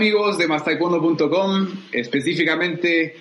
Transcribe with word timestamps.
Hola, 0.00 0.06
¿qué 0.06 0.12
tal 0.12 0.22
amigos 0.22 0.38
de 0.38 0.48
mastaekwondo.com? 0.48 1.68
Específicamente 1.92 3.16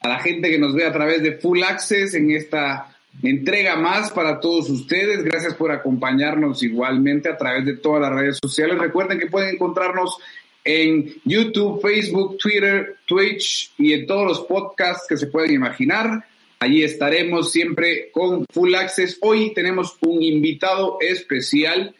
a 0.00 0.08
la 0.08 0.18
gente 0.18 0.50
que 0.50 0.58
nos 0.58 0.74
ve 0.74 0.84
a 0.84 0.92
través 0.92 1.22
de 1.22 1.38
Full 1.38 1.62
Access 1.62 2.14
en 2.14 2.32
esta 2.32 2.92
entrega 3.22 3.76
más 3.76 4.10
para 4.10 4.40
todos 4.40 4.68
ustedes. 4.68 5.22
Gracias 5.22 5.54
por 5.54 5.70
acompañarnos 5.70 6.60
igualmente 6.64 7.28
a 7.28 7.36
través 7.36 7.64
de 7.64 7.76
todas 7.76 8.02
las 8.02 8.12
redes 8.12 8.38
sociales. 8.42 8.78
Recuerden 8.78 9.20
que 9.20 9.26
pueden 9.26 9.54
encontrarnos 9.54 10.18
en 10.64 11.14
YouTube, 11.24 11.80
Facebook, 11.80 12.36
Twitter, 12.38 12.96
Twitch 13.06 13.70
y 13.78 13.92
en 13.92 14.04
todos 14.04 14.26
los 14.26 14.40
podcasts 14.40 15.06
que 15.08 15.16
se 15.16 15.28
pueden 15.28 15.52
imaginar. 15.52 16.24
Allí 16.58 16.82
estaremos 16.82 17.52
siempre 17.52 18.10
con 18.10 18.44
Full 18.52 18.74
Access. 18.74 19.18
Hoy 19.20 19.54
tenemos 19.54 19.96
un 20.00 20.20
invitado 20.20 20.98
especial. 21.00 21.94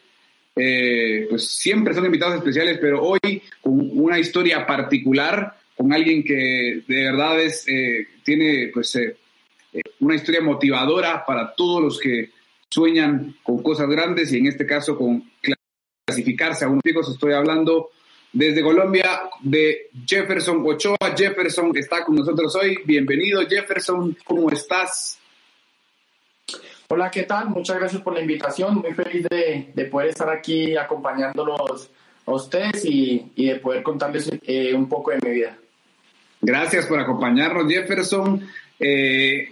Eh, 0.56 1.26
pues 1.28 1.48
siempre 1.48 1.94
son 1.94 2.04
invitados 2.06 2.36
especiales, 2.36 2.78
pero 2.80 3.02
hoy 3.02 3.42
con 3.60 3.90
una 3.98 4.18
historia 4.18 4.66
particular, 4.66 5.58
con 5.76 5.92
alguien 5.92 6.22
que 6.22 6.82
de 6.86 7.04
verdad 7.04 7.40
es, 7.40 7.66
eh, 7.66 8.06
tiene 8.22 8.70
pues 8.72 8.94
eh, 8.94 9.16
una 10.00 10.14
historia 10.14 10.40
motivadora 10.40 11.24
para 11.26 11.52
todos 11.54 11.82
los 11.82 11.98
que 11.98 12.30
sueñan 12.68 13.36
con 13.42 13.62
cosas 13.62 13.88
grandes 13.88 14.32
y 14.32 14.38
en 14.38 14.46
este 14.46 14.66
caso 14.66 14.96
con 14.96 15.24
clasificarse 16.06 16.64
a 16.64 16.68
unos 16.68 16.82
picos. 16.82 17.10
Estoy 17.10 17.32
hablando 17.32 17.90
desde 18.32 18.62
Colombia 18.62 19.22
de 19.40 19.90
Jefferson 20.06 20.62
Ochoa. 20.64 21.14
Jefferson 21.16 21.76
está 21.76 22.04
con 22.04 22.14
nosotros 22.14 22.54
hoy. 22.54 22.78
Bienvenido 22.84 23.44
Jefferson, 23.48 24.16
¿cómo 24.24 24.50
estás? 24.50 25.18
Hola, 26.94 27.10
¿qué 27.10 27.24
tal? 27.24 27.48
Muchas 27.48 27.76
gracias 27.76 28.00
por 28.02 28.14
la 28.14 28.20
invitación. 28.20 28.76
Muy 28.76 28.92
feliz 28.92 29.26
de, 29.28 29.84
poder 29.90 30.10
estar 30.10 30.28
aquí 30.30 30.76
acompañándolos 30.76 31.90
a 32.24 32.30
ustedes 32.30 32.84
y, 32.84 33.32
de 33.34 33.56
poder 33.56 33.82
contarles 33.82 34.30
eh, 34.46 34.72
un 34.72 34.88
poco 34.88 35.10
de 35.10 35.18
mi 35.24 35.30
vida. 35.34 35.58
Gracias 36.40 36.86
por 36.86 37.00
acompañarnos, 37.00 37.66
Jefferson. 37.66 38.46
Eh, 38.78 39.48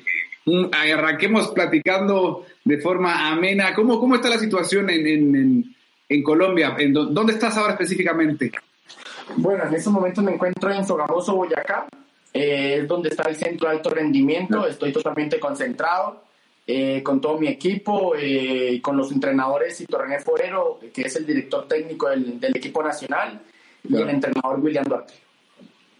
arranquemos 0.70 1.48
platicando 1.48 2.46
de 2.62 2.78
forma 2.78 3.28
amena. 3.32 3.74
¿Cómo, 3.74 3.98
cómo 3.98 4.14
está 4.14 4.28
la 4.28 4.38
situación 4.38 4.88
en, 4.90 6.22
Colombia? 6.22 6.76
¿En 6.78 6.92
¿Dónde 6.92 7.32
estás 7.32 7.56
ahora 7.56 7.72
específicamente? 7.72 8.52
Bueno, 9.34 9.64
en 9.64 9.74
estos 9.74 9.92
momentos 9.92 10.22
me 10.22 10.34
encuentro 10.34 10.70
en 10.70 10.86
Sogamoso, 10.86 11.34
Boyacá. 11.34 11.88
Eh, 12.32 12.78
es 12.82 12.86
donde 12.86 13.08
está 13.08 13.28
el 13.28 13.34
centro 13.34 13.68
de 13.68 13.74
alto 13.74 13.90
rendimiento. 13.90 14.64
Estoy 14.64 14.92
totalmente 14.92 15.40
concentrado 15.40 16.30
eh, 16.66 17.02
con 17.02 17.20
todo 17.20 17.38
mi 17.38 17.48
equipo, 17.48 18.14
eh, 18.16 18.80
con 18.80 18.96
los 18.96 19.10
entrenadores 19.10 19.80
y 19.80 19.86
Torrené 19.86 20.20
Forero, 20.20 20.78
que 20.92 21.02
es 21.02 21.16
el 21.16 21.26
director 21.26 21.66
técnico 21.66 22.08
del, 22.08 22.38
equipo 22.54 22.82
nacional, 22.82 23.40
y 23.88 23.96
el 23.96 24.08
entrenador 24.08 24.60
William 24.60 24.84
Duarte. 24.84 25.14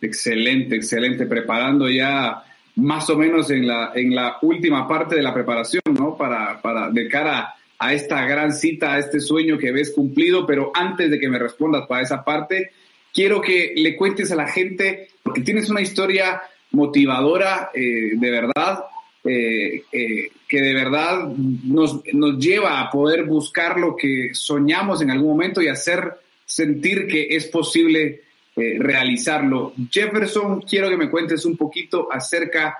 Excelente, 0.00 0.76
excelente. 0.76 1.26
Preparando 1.26 1.88
ya 1.88 2.44
más 2.76 3.10
o 3.10 3.16
menos 3.16 3.50
en 3.50 3.66
la, 3.66 3.92
en 3.94 4.14
la 4.14 4.38
última 4.42 4.86
parte 4.86 5.16
de 5.16 5.22
la 5.22 5.34
preparación, 5.34 5.82
¿no? 5.92 6.16
Para, 6.16 6.60
para, 6.62 6.90
de 6.90 7.08
cara 7.08 7.54
a 7.78 7.92
esta 7.92 8.24
gran 8.26 8.52
cita, 8.52 8.94
a 8.94 8.98
este 8.98 9.18
sueño 9.20 9.58
que 9.58 9.72
ves 9.72 9.90
cumplido, 9.90 10.46
pero 10.46 10.70
antes 10.74 11.10
de 11.10 11.18
que 11.18 11.28
me 11.28 11.38
respondas 11.38 11.86
para 11.88 12.02
esa 12.02 12.24
parte, 12.24 12.70
quiero 13.12 13.40
que 13.40 13.72
le 13.76 13.96
cuentes 13.96 14.30
a 14.30 14.36
la 14.36 14.46
gente, 14.46 15.08
porque 15.22 15.40
tienes 15.40 15.68
una 15.68 15.80
historia 15.80 16.42
motivadora, 16.70 17.70
eh, 17.74 18.12
de 18.14 18.30
verdad, 18.30 18.84
eh, 19.24 19.84
eh, 19.92 20.30
que 20.48 20.60
de 20.60 20.74
verdad 20.74 21.28
nos, 21.28 22.00
nos 22.12 22.38
lleva 22.38 22.80
a 22.80 22.90
poder 22.90 23.24
buscar 23.24 23.78
lo 23.78 23.94
que 23.96 24.30
soñamos 24.32 25.00
en 25.00 25.10
algún 25.10 25.30
momento 25.30 25.62
y 25.62 25.68
hacer 25.68 26.14
sentir 26.44 27.06
que 27.06 27.28
es 27.30 27.46
posible 27.46 28.22
realizarlo. 28.54 29.72
Jefferson, 29.90 30.60
quiero 30.60 30.90
que 30.90 30.98
me 30.98 31.08
cuentes 31.08 31.46
un 31.46 31.56
poquito 31.56 32.12
acerca 32.12 32.76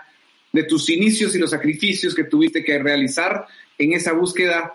de 0.53 0.65
tus 0.65 0.91
inicios 0.91 1.35
y 1.35 1.39
los 1.39 1.49
sacrificios 1.49 2.15
que 2.15 2.25
tuviste 2.25 2.63
que 2.63 2.79
realizar 2.79 3.47
en 3.79 3.95
esa 3.95 4.13
búsqueda 4.13 4.75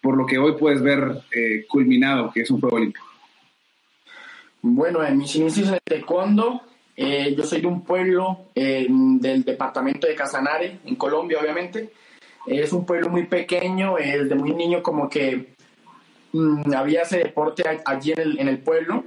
por 0.00 0.16
lo 0.16 0.26
que 0.26 0.38
hoy 0.38 0.56
puedes 0.58 0.82
ver 0.82 1.22
culminado, 1.68 2.32
que 2.32 2.40
es 2.40 2.50
un 2.50 2.60
juego 2.60 2.76
olímpico. 2.76 3.06
Bueno, 4.62 5.04
en 5.04 5.18
mis 5.18 5.36
inicios 5.36 5.68
en 5.68 5.78
taekwondo, 5.84 6.62
eh, 6.96 7.34
yo 7.36 7.44
soy 7.44 7.60
de 7.60 7.66
un 7.66 7.82
pueblo 7.82 8.46
eh, 8.54 8.86
del 8.88 9.44
departamento 9.44 10.06
de 10.06 10.14
Casanare, 10.14 10.78
en 10.84 10.96
Colombia, 10.96 11.38
obviamente. 11.40 11.92
Es 12.46 12.72
un 12.72 12.84
pueblo 12.84 13.08
muy 13.08 13.26
pequeño, 13.26 13.98
eh, 13.98 14.18
desde 14.22 14.34
muy 14.34 14.52
niño 14.52 14.82
como 14.82 15.08
que 15.08 15.54
mm, 16.32 16.74
había 16.74 17.02
ese 17.02 17.18
deporte 17.18 17.62
allí 17.84 18.12
en 18.12 18.20
el, 18.20 18.40
en 18.40 18.48
el 18.48 18.58
pueblo. 18.58 19.04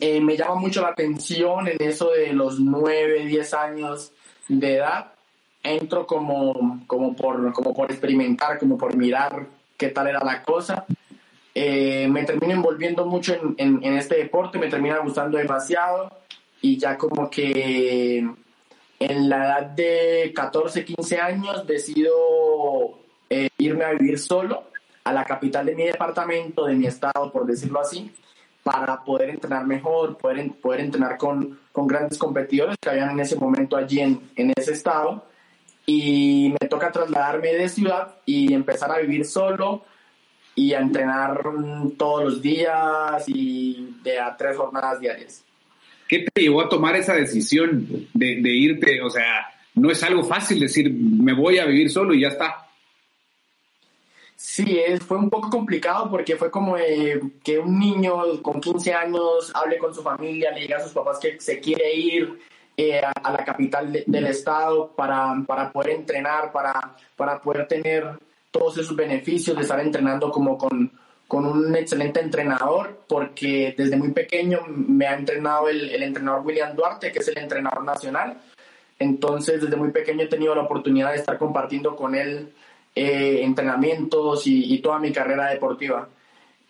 me 0.00 0.36
llama 0.36 0.56
mucho 0.56 0.82
la 0.82 0.88
atención 0.88 1.68
en 1.68 1.76
eso 1.80 2.10
de 2.10 2.32
los 2.32 2.58
9, 2.58 3.26
10 3.26 3.54
años 3.54 4.12
de 4.48 4.76
edad. 4.76 5.12
Entro 5.62 6.06
como, 6.06 6.80
como, 6.86 7.14
por, 7.16 7.52
como 7.52 7.74
por 7.74 7.90
experimentar, 7.90 8.58
como 8.58 8.78
por 8.78 8.96
mirar 8.96 9.46
qué 9.76 9.88
tal 9.88 10.08
era 10.08 10.24
la 10.24 10.42
cosa. 10.42 10.86
Eh, 11.54 12.06
me 12.08 12.24
termino 12.24 12.52
envolviendo 12.52 13.06
mucho 13.06 13.34
en, 13.56 13.82
en, 13.82 13.96
este 13.96 14.16
deporte, 14.16 14.58
me 14.58 14.68
termina 14.68 14.98
gustando 14.98 15.38
demasiado 15.38 16.12
y 16.66 16.76
ya 16.78 16.98
como 16.98 17.30
que 17.30 18.18
en 18.98 19.28
la 19.28 19.36
edad 19.36 19.66
de 19.66 20.32
14, 20.34 20.84
15 20.84 21.20
años 21.20 21.66
decido 21.66 22.98
eh, 23.30 23.48
irme 23.58 23.84
a 23.84 23.92
vivir 23.92 24.18
solo 24.18 24.64
a 25.04 25.12
la 25.12 25.24
capital 25.24 25.66
de 25.66 25.76
mi 25.76 25.84
departamento, 25.84 26.66
de 26.66 26.74
mi 26.74 26.86
estado, 26.86 27.30
por 27.30 27.46
decirlo 27.46 27.80
así, 27.80 28.10
para 28.64 29.04
poder 29.04 29.30
entrenar 29.30 29.64
mejor, 29.64 30.18
poder, 30.18 30.50
poder 30.60 30.80
entrenar 30.80 31.16
con, 31.16 31.60
con 31.70 31.86
grandes 31.86 32.18
competidores 32.18 32.76
que 32.80 32.90
habían 32.90 33.10
en 33.10 33.20
ese 33.20 33.36
momento 33.36 33.76
allí 33.76 34.00
en, 34.00 34.20
en 34.34 34.52
ese 34.56 34.72
estado. 34.72 35.24
Y 35.86 36.52
me 36.60 36.68
toca 36.68 36.90
trasladarme 36.90 37.52
de 37.52 37.68
ciudad 37.68 38.16
y 38.26 38.52
empezar 38.52 38.90
a 38.90 38.98
vivir 38.98 39.24
solo, 39.24 39.84
y 40.56 40.72
a 40.72 40.80
entrenar 40.80 41.42
todos 41.98 42.24
los 42.24 42.42
días 42.42 43.22
y 43.28 43.94
de 44.02 44.18
a 44.18 44.34
tres 44.36 44.56
jornadas 44.56 44.98
diarias. 44.98 45.45
¿Qué 46.08 46.26
te 46.32 46.42
llevó 46.42 46.62
a 46.62 46.68
tomar 46.68 46.96
esa 46.96 47.14
decisión 47.14 48.08
de, 48.12 48.40
de, 48.40 48.50
irte? 48.50 49.02
O 49.02 49.10
sea, 49.10 49.46
no 49.74 49.90
es 49.90 50.02
algo 50.02 50.24
fácil 50.24 50.60
decir, 50.60 50.92
me 50.92 51.34
voy 51.34 51.58
a 51.58 51.66
vivir 51.66 51.90
solo 51.90 52.14
y 52.14 52.22
ya 52.22 52.28
está. 52.28 52.66
Sí, 54.36 54.78
fue 55.06 55.16
un 55.16 55.30
poco 55.30 55.48
complicado 55.48 56.10
porque 56.10 56.36
fue 56.36 56.50
como 56.50 56.76
que 57.42 57.58
un 57.58 57.78
niño 57.78 58.42
con 58.42 58.60
15 58.60 58.92
años 58.92 59.50
hable 59.54 59.78
con 59.78 59.94
su 59.94 60.02
familia, 60.02 60.52
le 60.52 60.60
diga 60.60 60.76
a 60.76 60.82
sus 60.82 60.92
papás 60.92 61.18
que 61.18 61.40
se 61.40 61.58
quiere 61.58 61.94
ir 61.94 62.38
eh, 62.76 63.00
a, 63.00 63.32
la 63.32 63.42
capital 63.44 63.90
del 64.06 64.26
estado 64.26 64.92
para, 64.94 65.34
para 65.46 65.72
poder 65.72 65.94
entrenar, 65.94 66.52
para, 66.52 66.94
para 67.16 67.40
poder 67.40 67.66
tener 67.66 68.18
todos 68.50 68.76
esos 68.76 68.94
beneficios 68.94 69.56
de 69.56 69.62
estar 69.62 69.80
entrenando 69.80 70.30
como 70.30 70.58
con, 70.58 70.92
con 71.28 71.44
un 71.44 71.74
excelente 71.74 72.20
entrenador, 72.20 73.00
porque 73.08 73.74
desde 73.76 73.96
muy 73.96 74.12
pequeño 74.12 74.60
me 74.68 75.06
ha 75.06 75.14
entrenado 75.14 75.68
el, 75.68 75.90
el, 75.90 76.02
entrenador 76.02 76.46
William 76.46 76.76
Duarte, 76.76 77.10
que 77.10 77.18
es 77.18 77.28
el 77.28 77.38
entrenador 77.38 77.84
nacional. 77.84 78.40
Entonces, 78.98 79.60
desde 79.60 79.76
muy 79.76 79.90
pequeño 79.90 80.22
he 80.22 80.28
tenido 80.28 80.54
la 80.54 80.62
oportunidad 80.62 81.12
de 81.12 81.18
estar 81.18 81.36
compartiendo 81.38 81.96
con 81.96 82.14
él 82.14 82.52
eh, 82.94 83.40
entrenamientos 83.42 84.46
y, 84.46 84.72
y, 84.72 84.78
toda 84.78 84.98
mi 84.98 85.12
carrera 85.12 85.50
deportiva. 85.50 86.08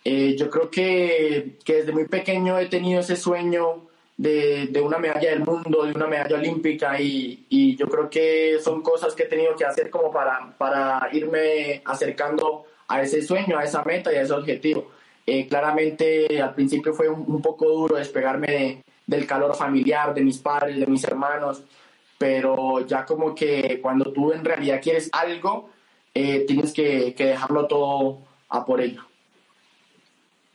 Eh, 0.03 0.35
yo 0.37 0.49
creo 0.49 0.69
que, 0.69 1.57
que, 1.63 1.75
desde 1.75 1.93
muy 1.93 2.05
pequeño 2.05 2.59
he 2.59 2.65
tenido 2.67 2.99
ese 2.99 3.15
sueño 3.15 3.87
de, 4.17 4.67
de, 4.67 4.81
una 4.81 4.97
medalla 4.97 5.29
del 5.29 5.39
mundo, 5.39 5.85
de 5.85 5.93
una 5.93 6.07
medalla 6.07 6.35
olímpica 6.35 6.99
y, 6.99 7.45
y, 7.49 7.77
yo 7.77 7.87
creo 7.87 8.09
que 8.09 8.57
son 8.61 8.81
cosas 8.81 9.15
que 9.15 9.23
he 9.23 9.27
tenido 9.27 9.55
que 9.55 9.65
hacer 9.65 9.89
como 9.89 10.11
para, 10.11 10.53
para 10.57 11.09
irme 11.13 11.81
acercando 11.85 12.65
a 12.87 13.01
ese 13.01 13.21
sueño, 13.21 13.57
a 13.57 13.63
esa 13.63 13.83
meta 13.83 14.11
y 14.11 14.15
a 14.15 14.21
ese 14.21 14.33
objetivo. 14.33 14.91
Eh, 15.25 15.47
claramente 15.47 16.41
al 16.41 16.55
principio 16.55 16.93
fue 16.93 17.09
un, 17.09 17.41
poco 17.41 17.67
duro 17.67 17.97
despegarme 17.97 18.83
del 19.05 19.25
calor 19.25 19.55
familiar, 19.55 20.13
de 20.13 20.23
mis 20.23 20.37
padres, 20.37 20.79
de 20.79 20.87
mis 20.87 21.03
hermanos, 21.03 21.63
pero 22.17 22.85
ya 22.85 23.05
como 23.05 23.35
que 23.35 23.79
cuando 23.81 24.11
tú 24.11 24.31
en 24.31 24.45
realidad 24.45 24.79
quieres 24.81 25.09
algo, 25.11 25.69
eh, 26.13 26.45
tienes 26.47 26.73
que, 26.73 27.13
que 27.13 27.25
dejarlo 27.25 27.67
todo 27.67 28.19
a 28.49 28.65
por 28.65 28.81
ello. 28.81 29.03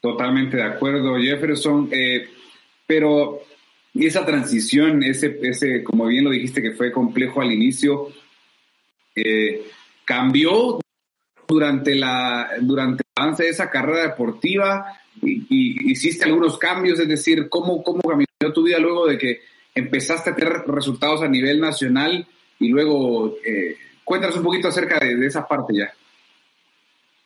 Totalmente 0.02 0.56
de 0.56 0.64
acuerdo, 0.64 1.16
Jefferson. 1.16 1.88
Eh, 1.92 2.28
pero 2.86 3.40
esa 3.94 4.26
transición, 4.26 5.02
ese, 5.04 5.38
ese, 5.42 5.84
como 5.84 6.06
bien 6.06 6.24
lo 6.24 6.30
dijiste, 6.30 6.60
que 6.60 6.72
fue 6.72 6.90
complejo 6.90 7.40
al 7.40 7.52
inicio, 7.52 8.08
eh, 9.14 9.64
cambió 10.04 10.80
durante 11.52 11.94
la 11.94 12.50
durante 12.60 13.02
el 13.02 13.22
avance 13.22 13.42
de 13.44 13.50
esa 13.50 13.68
carrera 13.70 14.02
deportiva 14.08 14.98
y, 15.20 15.90
hiciste 15.90 16.24
algunos 16.24 16.56
cambios, 16.56 16.98
es 16.98 17.08
decir, 17.08 17.48
¿cómo, 17.48 17.82
cómo 17.82 18.00
cambió 18.00 18.26
tu 18.54 18.62
vida 18.62 18.78
luego 18.78 19.06
de 19.06 19.18
que 19.18 19.40
empezaste 19.74 20.30
a 20.30 20.34
tener 20.34 20.64
resultados 20.66 21.22
a 21.22 21.28
nivel 21.28 21.60
nacional 21.60 22.26
y 22.58 22.68
luego 22.68 23.36
eh, 23.44 23.76
cuéntanos 24.04 24.36
un 24.36 24.44
poquito 24.44 24.68
acerca 24.68 24.98
de, 24.98 25.26
esa 25.26 25.46
parte 25.46 25.74
ya. 25.74 25.92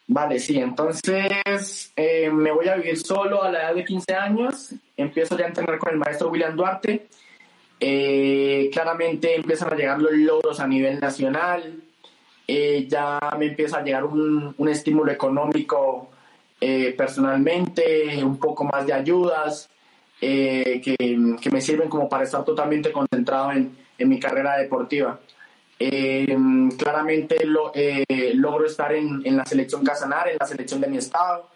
Vale, 0.09 0.39
sí, 0.39 0.59
entonces 0.59 1.93
eh, 1.97 2.31
me 2.31 2.53
voy 2.53 2.69
a 2.69 2.77
vivir 2.77 2.97
solo 2.97 3.43
a 3.43 3.51
la 3.51 3.61
edad 3.61 3.75
de 3.75 3.85
15 3.85 4.15
años 4.15 4.75
empiezo 4.97 5.37
ya 5.37 5.45
a 5.45 5.49
entrenar 5.49 5.79
con 5.79 5.93
el 5.93 5.99
maestro 5.99 6.31
William 6.31 6.57
Duarte. 6.57 7.09
Eh, 7.79 8.71
claramente 8.73 9.35
empiezan 9.35 9.73
a 9.73 9.77
llegar 9.77 10.01
los 10.01 10.13
logros 10.13 10.61
a 10.61 10.67
nivel 10.67 10.99
nacional. 10.99 11.83
Eh, 12.47 12.87
ya 12.89 13.19
me 13.39 13.47
empieza 13.47 13.79
a 13.79 13.83
llegar 13.83 14.05
un, 14.05 14.55
un 14.57 14.69
estímulo 14.69 15.11
económico 15.11 16.11
eh, 16.61 16.95
personalmente, 16.97 18.23
un 18.23 18.39
poco 18.39 18.65
más 18.65 18.87
de 18.87 18.93
ayudas 18.93 19.69
que, 20.19 20.81
que, 20.83 21.51
me 21.51 21.61
sirven 21.61 21.89
como 21.89 22.09
para 22.09 22.25
estar 22.25 22.45
totalmente 22.45 22.91
concentrado 22.91 23.53
en, 23.53 23.77
en 23.99 24.09
mi 24.09 24.19
carrera 24.19 24.57
deportiva. 24.57 25.19
claramente 26.79 27.45
lo, 27.45 27.73
logro 28.35 28.67
estar 28.67 28.95
en, 28.95 29.21
en, 29.25 29.37
la 29.37 29.45
selección 29.45 29.85
Casanar, 29.85 30.29
en 30.29 30.39
la 30.41 30.47
selección 30.47 30.81
de 30.81 30.89
mi 30.89 30.97
estado. 30.97 31.49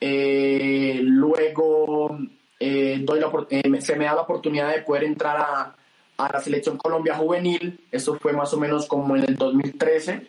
luego 0.00 2.18
eh, 2.66 3.00
doy 3.02 3.20
eh, 3.50 3.80
se 3.80 3.96
me 3.96 4.06
da 4.06 4.14
la 4.14 4.22
oportunidad 4.22 4.72
de 4.72 4.82
poder 4.82 5.04
entrar 5.04 5.36
a, 5.36 5.76
a, 6.16 6.32
la 6.32 6.40
selección 6.40 6.76
Colombia 6.76 7.14
Juvenil, 7.14 7.80
eso 7.90 8.16
fue 8.16 8.32
más 8.32 8.52
o 8.54 8.58
menos 8.58 8.86
como 8.86 9.16
en 9.16 9.24
el 9.24 9.36
2013, 9.36 10.26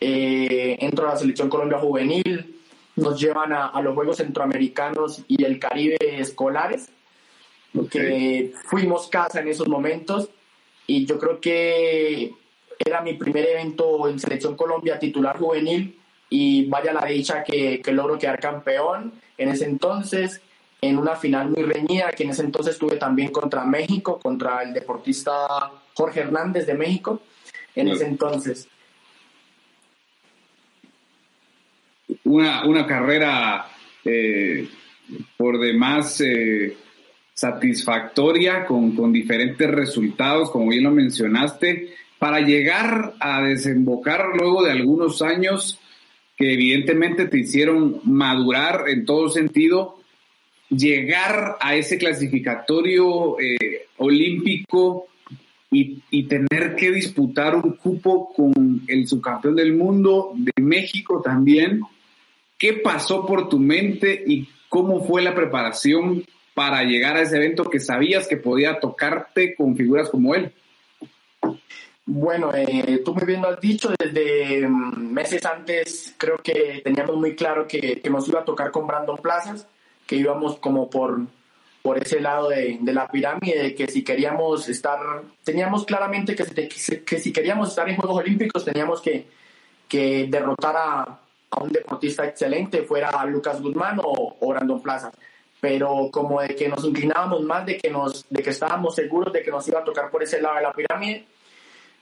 eh, 0.00 0.76
entro 0.80 1.08
a 1.08 1.12
la 1.12 1.16
selección 1.18 1.48
Colombia 1.48 1.78
Juvenil, 1.78 2.60
nos 2.96 3.20
llevan 3.20 3.52
a, 3.52 3.66
a 3.66 3.82
los 3.82 3.94
Juegos 3.94 4.18
Centroamericanos 4.18 5.22
y 5.28 5.44
el 5.44 5.58
Caribe 5.58 5.96
escolares, 6.00 6.90
que 7.90 8.52
fuimos 8.66 9.08
casa 9.08 9.40
en 9.40 9.48
esos 9.48 9.66
momentos 9.66 10.30
y 10.86 11.06
yo 11.06 11.18
creo 11.18 11.40
que 11.40 12.32
era 12.78 13.00
mi 13.00 13.14
primer 13.14 13.48
evento 13.48 14.08
en 14.08 14.18
selección 14.18 14.56
Colombia 14.56 14.98
titular 14.98 15.38
juvenil 15.38 15.98
y 16.30 16.66
vaya 16.66 16.92
la 16.92 17.04
dicha 17.04 17.42
que, 17.42 17.80
que 17.80 17.92
logro 17.92 18.18
quedar 18.18 18.38
campeón 18.38 19.12
en 19.38 19.48
ese 19.48 19.64
entonces 19.64 20.40
en 20.88 20.98
una 20.98 21.16
final 21.16 21.50
muy 21.50 21.62
reñida, 21.62 22.10
que 22.10 22.24
en 22.24 22.30
ese 22.30 22.42
entonces 22.42 22.74
estuve 22.74 22.96
también 22.96 23.30
contra 23.30 23.64
México, 23.64 24.18
contra 24.20 24.62
el 24.62 24.72
deportista 24.72 25.32
Jorge 25.94 26.20
Hernández 26.20 26.66
de 26.66 26.74
México, 26.74 27.22
en 27.74 27.88
ese 27.88 28.06
entonces. 28.06 28.68
Una, 32.24 32.66
una 32.66 32.86
carrera 32.86 33.66
eh, 34.04 34.68
por 35.36 35.58
demás 35.58 36.20
eh, 36.20 36.76
satisfactoria, 37.32 38.66
con, 38.66 38.94
con 38.94 39.12
diferentes 39.12 39.70
resultados, 39.70 40.50
como 40.50 40.68
bien 40.68 40.84
lo 40.84 40.90
mencionaste, 40.90 41.94
para 42.18 42.40
llegar 42.40 43.14
a 43.20 43.42
desembocar 43.42 44.28
luego 44.38 44.62
de 44.62 44.72
algunos 44.72 45.22
años 45.22 45.80
que 46.36 46.52
evidentemente 46.52 47.26
te 47.26 47.38
hicieron 47.38 48.00
madurar 48.04 48.88
en 48.88 49.04
todo 49.04 49.28
sentido 49.28 50.03
llegar 50.68 51.56
a 51.60 51.74
ese 51.74 51.98
clasificatorio 51.98 53.38
eh, 53.40 53.86
olímpico 53.98 55.06
y, 55.70 56.02
y, 56.10 56.24
tener 56.24 56.76
que 56.76 56.92
disputar 56.92 57.56
un 57.56 57.76
cupo 57.76 58.32
con 58.32 58.82
el 58.86 59.08
subcampeón 59.08 59.56
del 59.56 59.74
mundo 59.74 60.32
de 60.34 60.62
México 60.62 61.20
también. 61.20 61.80
¿Qué 62.56 62.74
pasó 62.74 63.26
por 63.26 63.48
tu 63.48 63.58
mente 63.58 64.22
y 64.26 64.48
cómo 64.68 65.04
fue 65.04 65.22
la 65.22 65.34
preparación 65.34 66.24
para 66.54 66.84
llegar 66.84 67.16
a 67.16 67.22
ese 67.22 67.36
evento 67.36 67.64
que 67.64 67.80
sabías 67.80 68.28
que 68.28 68.36
podía 68.36 68.78
tocarte 68.78 69.56
con 69.56 69.76
figuras 69.76 70.08
como 70.08 70.34
él? 70.34 70.52
Bueno, 72.06 72.52
eh, 72.54 73.00
tú 73.04 73.14
muy 73.14 73.24
bien 73.24 73.42
lo 73.42 73.48
has 73.48 73.60
dicho, 73.60 73.92
desde 73.98 74.68
mm, 74.68 75.12
meses 75.12 75.44
antes 75.44 76.14
creo 76.18 76.36
que 76.36 76.80
teníamos 76.84 77.16
muy 77.16 77.34
claro 77.34 77.66
que, 77.66 78.00
que 78.00 78.10
nos 78.10 78.28
iba 78.28 78.40
a 78.40 78.44
tocar 78.44 78.70
con 78.70 78.86
Brandon 78.86 79.16
Plazas 79.16 79.66
que 80.06 80.16
íbamos 80.16 80.56
como 80.58 80.88
por, 80.90 81.20
por 81.82 81.98
ese 81.98 82.20
lado 82.20 82.48
de, 82.48 82.78
de, 82.80 82.92
la 82.92 83.08
pirámide, 83.08 83.74
que 83.74 83.86
si 83.86 84.02
queríamos 84.02 84.68
estar, 84.68 84.98
teníamos 85.42 85.84
claramente 85.84 86.34
que, 86.34 86.68
que, 87.04 87.18
si 87.18 87.32
queríamos 87.32 87.70
estar 87.70 87.88
en 87.88 87.96
Juegos 87.96 88.18
Olímpicos 88.18 88.64
teníamos 88.64 89.00
que, 89.00 89.26
que 89.88 90.26
derrotar 90.28 90.76
a, 90.76 91.18
a, 91.50 91.62
un 91.62 91.70
deportista 91.70 92.26
excelente, 92.26 92.82
fuera 92.82 93.24
Lucas 93.26 93.60
Guzmán 93.60 94.00
o, 94.02 94.36
o, 94.40 94.48
Brandon 94.48 94.82
Plaza. 94.82 95.10
Pero 95.60 96.10
como 96.12 96.42
de 96.42 96.54
que 96.54 96.68
nos 96.68 96.84
inclinábamos 96.84 97.42
más, 97.42 97.64
de 97.64 97.78
que, 97.78 97.90
nos, 97.90 98.26
de 98.28 98.42
que 98.42 98.50
estábamos 98.50 98.94
seguros 98.94 99.32
de 99.32 99.42
que 99.42 99.50
nos 99.50 99.66
iba 99.66 99.80
a 99.80 99.84
tocar 99.84 100.10
por 100.10 100.22
ese 100.22 100.40
lado 100.40 100.56
de 100.56 100.62
la 100.62 100.72
pirámide, 100.72 101.26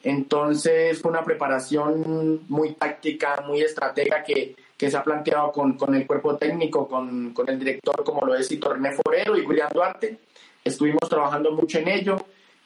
entonces 0.02 1.00
fue 1.00 1.12
una 1.12 1.22
preparación 1.22 2.40
muy 2.49 2.75
táctica, 2.75 3.43
muy 3.46 3.60
estratega 3.60 4.25
que, 4.25 4.56
que 4.82 4.90
se 4.90 4.96
ha 4.96 5.05
planteado 5.05 5.52
con, 5.52 5.75
con 5.75 5.94
el 5.94 6.05
cuerpo 6.05 6.37
técnico, 6.37 6.88
con, 6.88 7.32
con, 7.32 7.49
el 7.49 7.56
director 7.56 8.02
como 8.02 8.26
lo 8.26 8.34
es 8.34 8.50
Hito 8.50 8.73
René 8.73 8.90
Forero 8.90 9.37
y 9.37 9.43
William 9.43 9.69
Duarte. 9.73 10.19
Estuvimos 10.64 11.08
trabajando 11.08 11.52
mucho 11.52 11.79
en 11.79 11.87
ello. 11.87 12.17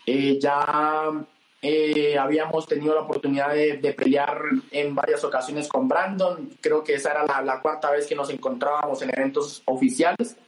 Eh, 0.06 0.38
ya 0.40 1.10
eh, 1.60 2.16
habíamos 2.16 2.66
tenido 2.66 2.94
la 2.94 3.02
oportunidad 3.02 3.52
de, 3.52 3.76
de, 3.76 3.92
pelear 3.92 4.40
en 4.70 4.94
varias 4.94 5.24
ocasiones 5.24 5.68
con 5.68 5.88
Brandon. 5.88 6.52
Creo 6.58 6.82
que 6.82 6.94
esa 6.94 7.10
era 7.10 7.26
la, 7.26 7.42
la 7.42 7.60
cuarta 7.60 7.90
vez 7.90 8.06
que 8.06 8.14
nos 8.14 8.30
encontrábamos 8.30 9.02
en 9.02 9.10
eventos 9.14 9.62
oficiales. 9.66 10.38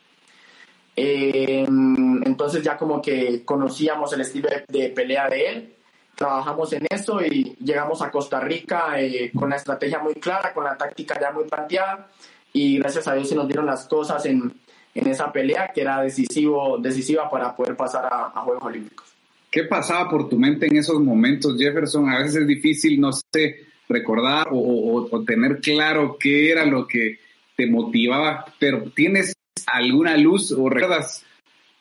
Eh, 0.97 1.67
entonces 1.69 2.63
ya 2.63 2.79
como 2.79 3.03
que 3.03 3.45
conocíamos 3.45 4.11
el 4.15 4.23
estilo 4.23 4.49
de, 4.49 4.65
de 4.69 4.89
pelea 4.89 5.29
de 5.29 5.49
él 5.51 5.78
trabajamos 6.19 6.73
en 6.73 6.85
eso 6.91 7.25
y 7.25 7.55
llegamos 7.63 8.03
a 8.03 8.11
Costa 8.11 8.41
Rica 8.41 9.01
eh, 9.01 9.31
con 9.33 9.51
la 9.51 9.57
estrategia 9.57 10.01
muy 10.01 10.15
clara, 10.15 10.53
con 10.53 10.65
la 10.65 10.77
táctica 10.77 11.19
ya 11.21 11.31
muy 11.31 11.45
planteada 11.45 12.09
y 12.53 12.79
gracias 12.79 13.07
a 13.07 13.15
Dios 13.15 13.29
se 13.29 13.37
nos 13.37 13.47
dieron 13.47 13.67
las 13.67 13.87
cosas 13.87 14.27
en, 14.27 14.53
en 14.95 15.07
esa 15.07 15.31
pelea 15.31 15.71
que 15.73 15.83
era 15.83 16.03
decisivo, 16.03 16.77
decisiva 16.79 17.31
para 17.31 17.55
poder 17.55 17.77
pasar 17.77 18.07
a, 18.07 18.33
a, 18.35 18.43
Juegos 18.43 18.65
Olímpicos. 18.65 19.07
¿Qué 19.49 19.65
pasaba 19.65 20.11
por 20.11 20.29
tu 20.29 20.37
mente 20.37 20.67
en 20.67 20.77
esos 20.77 21.01
momentos, 21.01 21.57
Jefferson? 21.57 22.11
A 22.11 22.19
veces 22.19 22.43
es 22.43 22.47
difícil, 22.49 23.01
no 23.01 23.13
sé, 23.13 23.67
recordar 23.89 24.49
o, 24.51 24.59
o, 24.59 25.09
o 25.09 25.25
tener 25.25 25.61
claro 25.61 26.17
qué 26.19 26.51
era 26.51 26.67
lo 26.67 26.89
que 26.89 27.21
te 27.57 27.69
motivaba, 27.69 28.45
pero 28.59 28.91
¿tienes 28.91 29.35
alguna 29.67 30.17
luz 30.17 30.51
o 30.51 30.69
recuerdas 30.69 31.25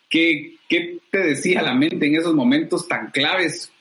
qué, 0.10 0.57
qué 0.69 1.00
te 1.10 1.19
decía 1.19 1.64
la 1.64 1.73
mente 1.73 2.06
en 2.06 2.16
esos 2.16 2.35
momentos 2.35 2.88
tan 2.88 3.09
claves 3.09 3.71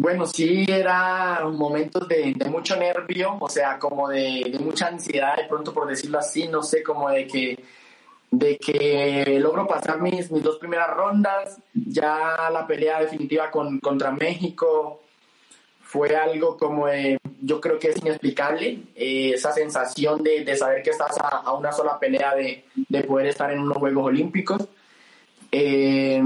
bueno, 0.00 0.24
sí, 0.24 0.64
era 0.66 1.46
momentos 1.52 2.08
de, 2.08 2.34
mucho 2.48 2.74
nervio, 2.74 3.36
o 3.38 3.50
sea, 3.50 3.78
como 3.78 4.08
de, 4.08 4.56
mucha 4.58 4.86
ansiedad, 4.86 5.36
de 5.36 5.44
pronto 5.44 5.74
por 5.74 5.86
decirlo 5.86 6.18
así, 6.18 6.48
no 6.48 6.62
sé, 6.62 6.82
como 6.82 7.10
de 7.10 7.26
que, 7.26 7.62
de 8.30 8.56
que 8.56 9.38
logro 9.38 9.66
pasar 9.66 10.00
mis, 10.00 10.30
mis 10.30 10.42
dos 10.42 10.56
primeras 10.56 10.88
rondas, 10.88 11.58
ya 11.74 12.48
la 12.50 12.66
pelea 12.66 13.00
definitiva 13.00 13.50
con, 13.50 13.78
contra 13.78 14.10
México 14.10 15.02
fue 15.82 16.16
algo 16.16 16.56
como, 16.56 16.86
de, 16.86 17.18
yo 17.42 17.60
creo 17.60 17.78
que 17.78 17.88
es 17.88 17.98
inexplicable, 17.98 18.78
eh, 18.94 19.32
esa 19.34 19.52
sensación 19.52 20.22
de, 20.22 20.46
de, 20.46 20.56
saber 20.56 20.82
que 20.82 20.90
estás 20.90 21.18
a, 21.18 21.42
a, 21.44 21.52
una 21.52 21.72
sola 21.72 21.98
pelea 21.98 22.34
de, 22.34 22.64
de 22.74 23.02
poder 23.02 23.26
estar 23.26 23.52
en 23.52 23.58
unos 23.58 23.76
Juegos 23.76 24.06
Olímpicos. 24.06 24.66
Eh, 25.52 26.22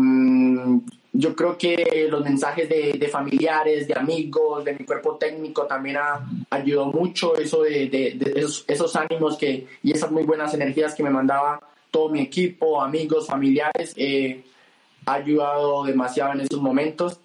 yo 1.17 1.35
creo 1.37 1.57
que 1.57 2.09
los 2.11 2.25
mensajes 2.25 2.69
de, 2.69 3.09
familiares, 3.09 3.87
de 3.87 3.95
amigos, 3.95 4.65
de 4.65 4.73
mi 4.75 4.85
cuerpo 4.85 5.15
técnico 5.15 5.65
también 5.65 5.97
ha 5.97 6.27
ayudado 6.51 6.87
mucho, 6.87 7.37
eso 7.37 7.63
de, 7.63 8.19
esos, 8.67 8.97
ánimos 8.97 9.39
que, 9.39 9.67
y 9.83 9.93
esas 9.93 10.11
muy 10.11 10.25
buenas 10.25 10.53
energías 10.55 10.93
que 10.93 11.05
me 11.05 11.11
mandaba 11.11 11.61
todo 11.93 12.09
mi 12.09 12.21
equipo, 12.21 12.83
amigos, 12.83 13.29
familiares, 13.29 13.95
eh, 13.97 14.43
ha 15.07 15.15
ayudado 15.15 15.85
demasiado 15.85 16.33
en 16.33 16.41
esos 16.41 16.61
momentos. 16.61 17.21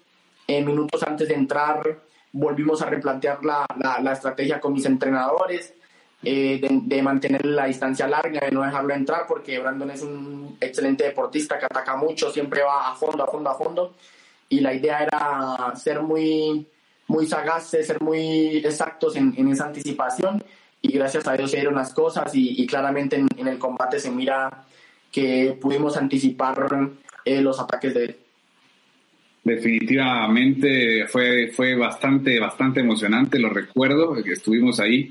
Eh, 0.46 0.64
minutos 0.64 1.02
antes 1.02 1.28
de 1.28 1.34
entrar 1.34 2.00
volvimos 2.32 2.80
a 2.82 2.86
replantear 2.86 3.44
la, 3.44 3.66
la, 3.76 4.00
la 4.00 4.12
estrategia 4.12 4.60
con 4.60 4.72
mis 4.72 4.86
entrenadores, 4.86 5.74
eh, 6.22 6.58
de, 6.60 6.80
de, 6.82 7.02
mantener 7.02 7.46
la 7.46 7.66
distancia 7.66 8.06
larga, 8.06 8.40
de 8.40 8.50
no 8.50 8.62
dejarlo 8.62 8.92
entrar, 8.94 9.24
porque 9.26 9.58
Brandon 9.58 9.90
es 9.90 10.02
un 10.02 10.56
excelente 10.60 11.04
deportista 11.04 11.58
que 11.58 11.64
ataca 11.64 11.96
mucho, 11.96 12.30
siempre 12.30 12.62
va 12.62 12.90
a 12.90 12.94
fondo, 12.94 13.24
a 13.24 13.26
fondo, 13.26 13.50
a 13.50 13.54
fondo. 13.54 13.94
Y 14.50 14.60
la 14.60 14.74
idea 14.74 15.02
era 15.04 15.74
ser 15.76 16.02
muy, 16.02 16.66
muy 17.06 17.26
sagaces, 17.26 17.86
ser 17.86 18.02
muy 18.02 18.58
exactos 18.58 19.16
en, 19.16 19.32
en 19.36 19.48
esa 19.48 19.66
anticipación. 19.66 20.42
Y 20.82 20.92
gracias 20.92 21.26
a 21.26 21.34
Dios 21.34 21.50
se 21.50 21.58
dieron 21.58 21.74
las 21.74 21.94
cosas 21.94 22.34
y, 22.34 22.62
y 22.62 22.66
claramente 22.66 23.16
en, 23.16 23.28
en, 23.36 23.48
el 23.48 23.58
combate 23.58 23.98
se 23.98 24.10
mira 24.10 24.64
que 25.10 25.56
pudimos 25.60 25.96
anticipar 25.96 26.90
eh, 27.24 27.40
los 27.40 27.58
ataques 27.60 27.94
de 27.94 28.04
él. 28.04 28.16
Definitivamente 29.42 31.06
fue, 31.06 31.48
fue 31.48 31.74
bastante, 31.74 32.38
bastante 32.38 32.80
emocionante, 32.80 33.38
lo 33.38 33.48
recuerdo, 33.48 34.22
que 34.22 34.32
estuvimos 34.32 34.80
ahí 34.80 35.10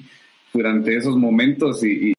durante 0.53 0.95
esos 0.95 1.15
momentos 1.15 1.83
y, 1.83 2.13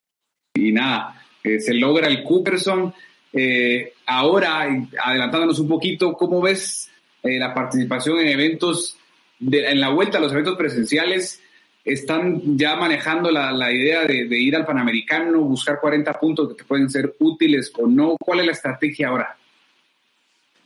y, 0.54 0.72
nada, 0.72 1.22
eh, 1.42 1.60
se 1.60 1.74
logra 1.74 2.08
el 2.08 2.22
Cooperson. 2.22 2.92
Eh, 3.32 3.92
ahora, 4.06 4.68
adelantándonos 5.02 5.58
un 5.58 5.68
poquito, 5.68 6.12
¿cómo 6.14 6.40
ves 6.40 6.90
eh, 7.22 7.38
la 7.38 7.54
participación 7.54 8.20
en 8.20 8.28
eventos, 8.28 8.96
de, 9.38 9.70
en 9.70 9.80
la 9.80 9.90
vuelta 9.90 10.18
a 10.18 10.20
los 10.20 10.32
eventos 10.32 10.56
presenciales? 10.56 11.40
están 11.84 12.58
ya 12.58 12.76
manejando 12.76 13.30
la, 13.30 13.72
idea 13.72 14.04
de, 14.04 14.38
ir 14.38 14.54
al 14.54 14.66
Panamericano, 14.66 15.40
buscar 15.40 15.80
40 15.80 16.12
puntos 16.14 16.48
que 16.48 16.54
te 16.54 16.64
pueden 16.64 16.90
ser 16.90 17.14
útiles 17.18 17.72
o 17.78 17.86
no. 17.86 18.16
¿Cuál 18.20 18.40
es 18.40 18.46
la 18.46 18.52
estrategia 18.52 19.08
ahora? 19.08 19.36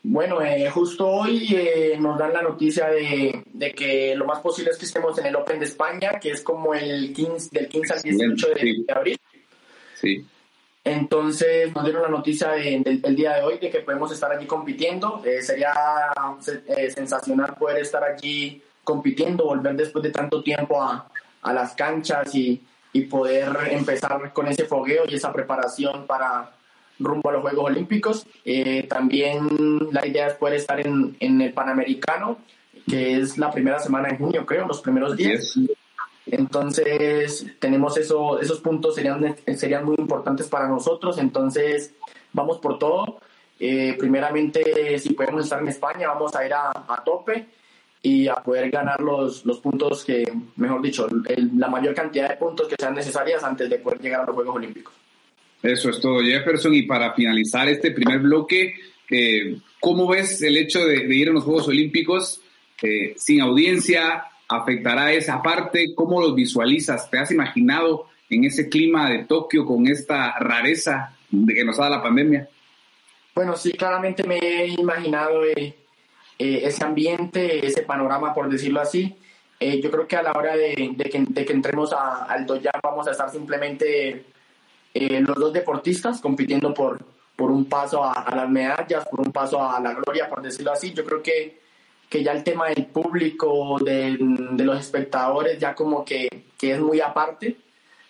Bueno, 0.07 0.43
eh, 0.43 0.69
justo 0.69 1.09
hoy 1.09 1.49
eh, 1.51 1.97
nos 1.99 2.19
dan 2.19 2.35
la 2.35 2.43
noticia 2.43 2.89
de, 2.89 3.43
que 3.75 4.15
lo 4.15 4.27
más 4.27 4.41
posible 4.41 4.71
es 4.71 4.77
que 4.77 4.85
estemos 4.85 5.19
en 5.19 5.25
el 5.25 5.35
Open 5.35 5.59
de 5.59 5.65
España, 5.65 6.21
que 6.21 6.33
es 6.33 6.43
como 6.43 6.75
el 6.75 7.15
15, 7.15 7.49
del 7.51 7.69
15 7.71 7.93
al 7.95 8.03
18 8.03 8.49
de, 8.49 8.85
abril. 8.95 9.21
Sí. 9.95 10.27
Entonces 10.85 11.75
nos 11.75 11.85
dieron 11.85 12.03
la 12.03 12.11
noticia 12.11 12.51
del, 12.51 13.17
día 13.17 13.37
de 13.37 13.45
hoy 13.45 13.59
de 13.59 13.71
que 13.71 13.81
podemos 13.81 14.13
estar 14.13 14.31
allí 14.31 14.45
compitiendo. 14.45 15.23
Eh, 15.25 15.41
sería 15.41 15.73
sensacional 16.95 17.55
poder 17.59 17.79
estar 17.79 18.05
allí 18.05 18.63
compitiendo, 18.85 19.47
volver 19.47 19.75
después 19.75 20.03
de 20.03 20.11
tanto 20.11 20.43
tiempo 20.43 20.83
a, 20.83 21.09
a 21.41 21.53
las 21.55 21.73
canchas 21.73 22.35
y, 22.35 22.61
y 22.93 23.01
poder 23.07 23.49
empezar 23.71 24.35
con 24.35 24.49
ese 24.49 24.67
fogueo 24.67 25.05
y 25.09 25.15
esa 25.15 25.33
preparación 25.33 26.07
para 26.07 26.53
rumbo 26.99 27.31
a 27.31 27.33
los 27.33 27.43
Juegos 27.43 27.71
Olímpicos. 27.71 28.27
Eh, 28.45 28.87
también 28.89 29.49
la 29.91 30.07
idea 30.07 30.29
es 30.29 30.35
poder 30.35 30.57
estar 30.57 30.81
en, 30.81 31.17
en, 31.21 31.41
el 31.41 31.53
Panamericano, 31.53 32.39
que 32.89 33.17
es 33.17 33.39
la 33.39 33.51
primera 33.51 33.79
semana 33.79 34.09
de 34.09 34.17
junio, 34.17 34.45
creo, 34.47 34.67
los 34.67 34.81
primeros 34.81 35.17
días. 35.17 35.59
Entonces, 36.27 37.47
tenemos 37.59 37.97
eso, 37.97 38.41
esos 38.41 38.61
puntos 38.61 38.95
serían, 38.95 39.37
serían 39.57 39.85
muy 39.85 39.97
importantes 39.99 40.49
para 40.49 40.69
nosotros. 40.69 41.19
Entonces, 41.19 41.95
vamos 42.33 42.59
por 42.59 42.79
todo. 42.79 43.19
Eh, 43.59 43.97
primeramente, 43.99 44.99
si 44.99 45.15
podemos 45.15 45.45
estar 45.45 45.61
en 45.61 45.69
España, 45.69 46.09
vamos 46.09 46.35
a 46.35 46.45
ir 46.45 46.53
a, 46.55 46.71
a 46.71 47.05
tope 47.05 47.47
y 48.03 48.29
a 48.29 48.35
poder 48.35 48.71
ganar 48.71 49.01
los, 49.01 49.47
los 49.47 49.61
puntos 49.61 50.05
que, 50.05 50.31
mejor 50.57 50.83
dicho, 50.83 51.09
la 51.57 51.69
mayor 51.69 51.95
cantidad 51.95 52.29
de 52.29 52.37
puntos 52.37 52.69
que 52.69 52.77
sean 52.79 52.95
necesarias 52.95 53.43
antes 53.43 53.71
de 53.71 53.79
poder 53.79 53.99
llegar 53.99 54.21
a 54.21 54.27
los 54.27 54.35
Juegos 54.35 54.57
Olímpicos. 54.57 54.93
Eso 55.65 55.89
es 55.89 55.99
todo, 55.99 56.21
Jefferson. 56.21 56.75
Y 56.75 56.83
para 56.83 57.15
finalizar 57.15 57.67
este 57.69 57.91
primer 57.91 58.19
bloque, 58.19 58.75
eh, 59.11 59.57
¿cómo 59.81 60.07
ves 60.07 60.43
el 60.43 60.59
hecho 60.59 60.85
de, 60.85 61.07
ir 61.07 61.31
a 61.31 61.33
los 61.33 61.45
Juegos 61.45 61.69
Olímpicos 61.69 62.43
eh, 62.83 63.15
sin 63.17 63.41
audiencia? 63.41 64.27
¿Afectará 64.47 65.15
esa 65.15 65.43
parte? 65.43 65.95
¿Cómo 65.95 66.21
los 66.21 66.35
visualizas? 66.35 67.11
¿Te 67.11 67.19
has 67.19 67.31
imaginado 67.31 68.09
en 68.29 68.45
ese 68.45 68.69
clima 68.69 69.09
de 69.09 69.25
Tokio 69.25 69.65
con 69.65 69.87
esta 69.87 70.39
rareza 70.39 71.17
de 71.31 71.55
que 71.55 71.65
nos 71.65 71.79
da 71.79 71.89
la 71.89 72.03
pandemia? 72.03 72.47
Bueno, 73.35 73.57
sí, 73.57 73.73
claramente 73.73 74.23
me 74.23 74.37
he 74.37 74.67
imaginado 74.67 75.47
eh, 75.47 75.75
ese 76.39 76.85
ambiente, 76.85 77.67
ese 77.67 77.85
panorama, 77.85 78.35
por 78.35 78.51
decirlo 78.51 78.83
así. 78.83 79.17
yo 79.59 79.91
creo 79.91 80.07
que 80.07 80.17
a 80.17 80.23
la 80.23 80.33
hora 80.33 80.55
de, 80.59 80.75
que, 81.11 81.53
entremos 81.53 81.95
al 81.95 82.45
Doya 82.45 82.71
vamos 82.83 83.09
a 83.09 83.13
estar 83.13 83.31
simplemente 83.31 84.34
eh, 84.95 85.21
los 85.21 85.37
dos 85.37 85.53
deportistas 85.53 86.21
compitiendo 86.21 86.73
por, 86.73 87.05
por 87.35 87.51
un 87.51 87.65
paso 87.65 88.05
a, 88.05 88.33
las 88.35 88.49
medallas, 88.49 89.07
por 89.09 89.21
un 89.21 89.33
paso 89.33 89.61
a 89.61 89.81
la 89.81 89.93
gloria, 89.93 90.29
por 90.29 90.41
decirlo 90.41 90.73
así. 90.73 90.93
Yo 90.93 91.05
creo 91.05 91.21
que, 91.21 91.61
que 92.09 92.23
ya 92.23 92.31
el 92.31 92.45
tema 92.45 92.69
del 92.69 92.87
público, 92.87 93.77
de, 93.85 94.17
de 94.19 94.65
los 94.65 94.79
espectadores, 94.79 95.59
ya 95.59 95.75
como 95.75 96.05
que, 96.05 96.29
que, 96.57 96.73
es 96.73 96.81
muy 96.81 97.01
aparte, 97.01 97.57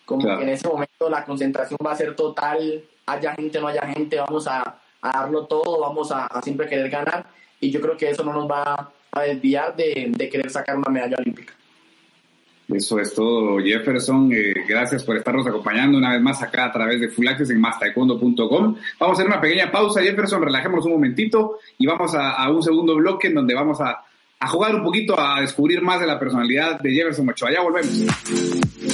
como 0.05 0.37
que 0.37 0.43
en 0.43 0.51
ese 0.51 0.69
momento 0.69 1.09
la 1.09 1.25
concentración 1.25 1.79
va 1.85 1.93
a 1.93 1.97
ser 1.97 2.15
total, 2.15 2.85
haya 3.07 3.35
gente 3.35 3.61
no 3.61 3.69
haya 3.69 3.87
gente, 3.87 4.19
vamos 4.19 4.47
a, 4.47 4.79
a 5.01 5.21
darlo 5.21 5.47
todo, 5.47 5.81
vamos 5.81 6.13
a, 6.13 6.27
a, 6.27 6.43
siempre 6.43 6.69
querer 6.69 6.91
ganar 6.91 7.27
y 7.61 7.71
yo 7.71 7.81
creo 7.81 7.97
que 7.97 8.11
eso 8.11 8.23
no 8.25 8.33
nos 8.35 8.51
va 8.51 8.93
a 9.11 9.23
desviar 9.23 9.75
de, 9.75 10.13
de 10.15 10.29
querer 10.29 10.51
sacar 10.51 10.77
una 10.77 10.91
medalla 10.91 11.17
olímpica. 11.17 11.55
Eso 12.69 12.99
es 12.99 13.15
todo, 13.15 13.59
Jefferson. 13.59 14.33
Eh, 14.33 14.55
gracias 14.67 15.05
por 15.05 15.17
estarnos 15.17 15.47
acompañando 15.47 15.99
una 15.99 16.13
vez 16.13 16.23
más 16.23 16.43
acá 16.43 16.67
a 16.67 16.73
través 16.73 17.01
de 17.01 17.09
Full 17.09 17.29
Access 17.29 17.51
en 17.51 17.61
mastaekwondo.com. 17.61 18.39
Vamos 18.49 18.79
a 19.01 19.13
hacer 19.13 19.27
una 19.27 19.41
pequeña 19.41 19.71
pausa, 19.71 20.01
Jefferson, 20.01 20.43
relajémonos 20.43 20.87
un 20.87 20.93
momentito 20.93 21.59
y 21.79 21.87
vamos 21.87 22.15
a, 22.15 22.51
un 22.51 22.63
segundo 22.63 22.97
bloque 22.97 23.29
en 23.29 23.35
donde 23.35 23.55
vamos 23.55 23.81
a, 23.81 24.03
jugar 24.47 24.75
un 24.75 24.85
poquito 24.85 25.19
a 25.19 25.41
descubrir 25.41 25.81
más 25.81 26.01
de 26.01 26.07
la 26.07 26.19
personalidad 26.19 26.79
de 26.79 26.93
Jefferson 26.93 27.29
Ochoa. 27.29 27.51
Ya 27.51 27.63
volvemos. 27.63 28.94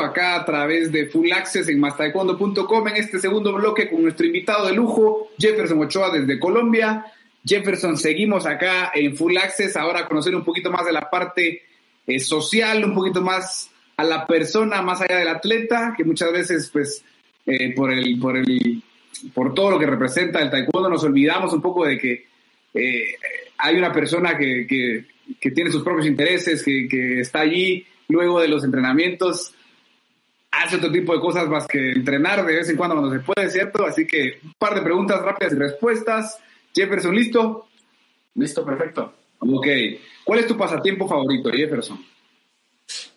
Acá 0.00 0.36
a 0.36 0.44
través 0.44 0.90
de 0.92 1.06
Full 1.06 1.32
Access 1.32 1.68
en 1.68 1.80
mastaekwondo.com 1.80 2.88
en 2.88 2.96
este 2.96 3.18
segundo 3.18 3.52
bloque 3.52 3.88
con 3.88 4.02
nuestro 4.02 4.26
invitado 4.26 4.66
de 4.66 4.74
lujo, 4.74 5.30
Jefferson 5.38 5.80
Ochoa 5.80 6.10
desde 6.10 6.38
Colombia. 6.38 7.06
Jefferson, 7.44 7.96
seguimos 7.96 8.46
acá 8.46 8.92
en 8.94 9.16
Full 9.16 9.36
Access, 9.36 9.76
ahora 9.76 10.00
a 10.00 10.08
conocer 10.08 10.34
un 10.34 10.44
poquito 10.44 10.70
más 10.70 10.86
de 10.86 10.92
la 10.92 11.10
parte 11.10 11.62
eh, 12.06 12.20
social, 12.20 12.84
un 12.84 12.94
poquito 12.94 13.20
más 13.22 13.70
a 13.96 14.04
la 14.04 14.26
persona 14.26 14.82
más 14.82 15.00
allá 15.00 15.18
del 15.18 15.28
atleta, 15.28 15.94
que 15.96 16.04
muchas 16.04 16.32
veces, 16.32 16.70
pues, 16.72 17.04
eh, 17.46 17.74
por, 17.74 17.92
el, 17.92 18.18
por, 18.18 18.36
el, 18.36 18.82
por 19.34 19.54
todo 19.54 19.72
lo 19.72 19.78
que 19.78 19.86
representa 19.86 20.40
el 20.40 20.50
taekwondo, 20.50 20.88
nos 20.88 21.04
olvidamos 21.04 21.52
un 21.52 21.60
poco 21.60 21.84
de 21.84 21.98
que 21.98 22.26
eh, 22.72 23.16
hay 23.58 23.76
una 23.76 23.92
persona 23.92 24.36
que, 24.38 24.66
que, 24.66 25.04
que, 25.38 25.50
tiene 25.50 25.70
sus 25.70 25.82
propios 25.82 26.06
intereses, 26.06 26.62
que 26.64 27.20
está 27.20 27.40
allí 27.40 27.86
luego 28.08 28.40
de 28.40 28.48
los 28.48 28.64
entrenamientos 28.64 29.54
hace 30.62 30.76
otro 30.76 30.90
tipo 30.90 31.14
de 31.14 31.20
cosas 31.20 31.48
más 31.48 31.66
que 31.66 31.92
entrenar 31.92 32.44
de 32.44 32.56
vez 32.56 32.68
en 32.68 32.76
cuando 32.76 32.96
cuando 32.96 33.16
se 33.16 33.24
puede, 33.24 33.50
¿cierto? 33.50 33.84
Así 33.86 34.06
que 34.06 34.38
un 34.42 34.52
par 34.58 34.74
de 34.74 34.82
preguntas 34.82 35.20
rápidas 35.22 35.52
y 35.52 35.56
respuestas. 35.56 36.38
Jefferson, 36.74 37.14
¿listo? 37.14 37.68
Listo, 38.34 38.64
perfecto. 38.64 39.12
Ok. 39.38 39.66
¿Cuál 40.24 40.40
es 40.40 40.46
tu 40.46 40.56
pasatiempo 40.56 41.06
favorito, 41.06 41.50
Jefferson? 41.50 42.04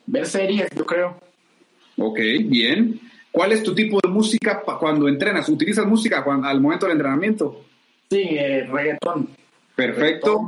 Ver 0.06 0.26
series, 0.26 0.70
yo 0.76 0.86
creo. 0.86 1.20
Ok, 1.98 2.20
bien. 2.46 3.00
¿Cuál 3.32 3.52
es 3.52 3.64
tu 3.64 3.74
tipo 3.76 4.00
de 4.02 4.10
música 4.10 4.62
cuando 4.80 5.08
entrenas? 5.08 5.50
¿Utilizas 5.50 5.86
música 5.86 6.24
cuando, 6.24 6.48
al 6.48 6.62
momento 6.62 6.86
del 6.86 6.94
entrenamiento? 6.94 7.66
Sí, 8.10 8.22
eh, 8.32 8.66
reggaetón. 8.66 9.30
Perfecto. 9.76 10.48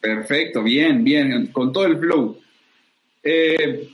Perfecto, 0.00 0.62
bien, 0.62 1.02
bien, 1.02 1.48
con 1.48 1.72
todo 1.72 1.84
el 1.84 1.98
flow. 1.98 2.38
Eh, 3.22 3.90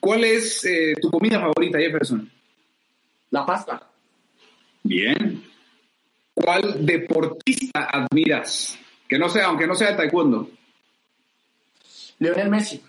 ¿Cuál 0.00 0.24
es 0.24 0.64
eh, 0.64 0.94
tu 1.00 1.10
comida 1.10 1.38
favorita, 1.38 1.78
Jefferson? 1.78 2.30
La 3.30 3.46
pasta. 3.46 3.86
Bien. 4.82 5.44
¿Cuál 6.34 6.84
deportista 6.84 7.88
admiras? 7.92 8.78
Que 9.06 9.18
no 9.18 9.28
sea, 9.28 9.46
aunque 9.46 9.66
no 9.66 9.74
sea 9.74 9.96
taekwondo. 9.96 10.50
Lionel 12.18 12.50
Messi. 12.50 12.82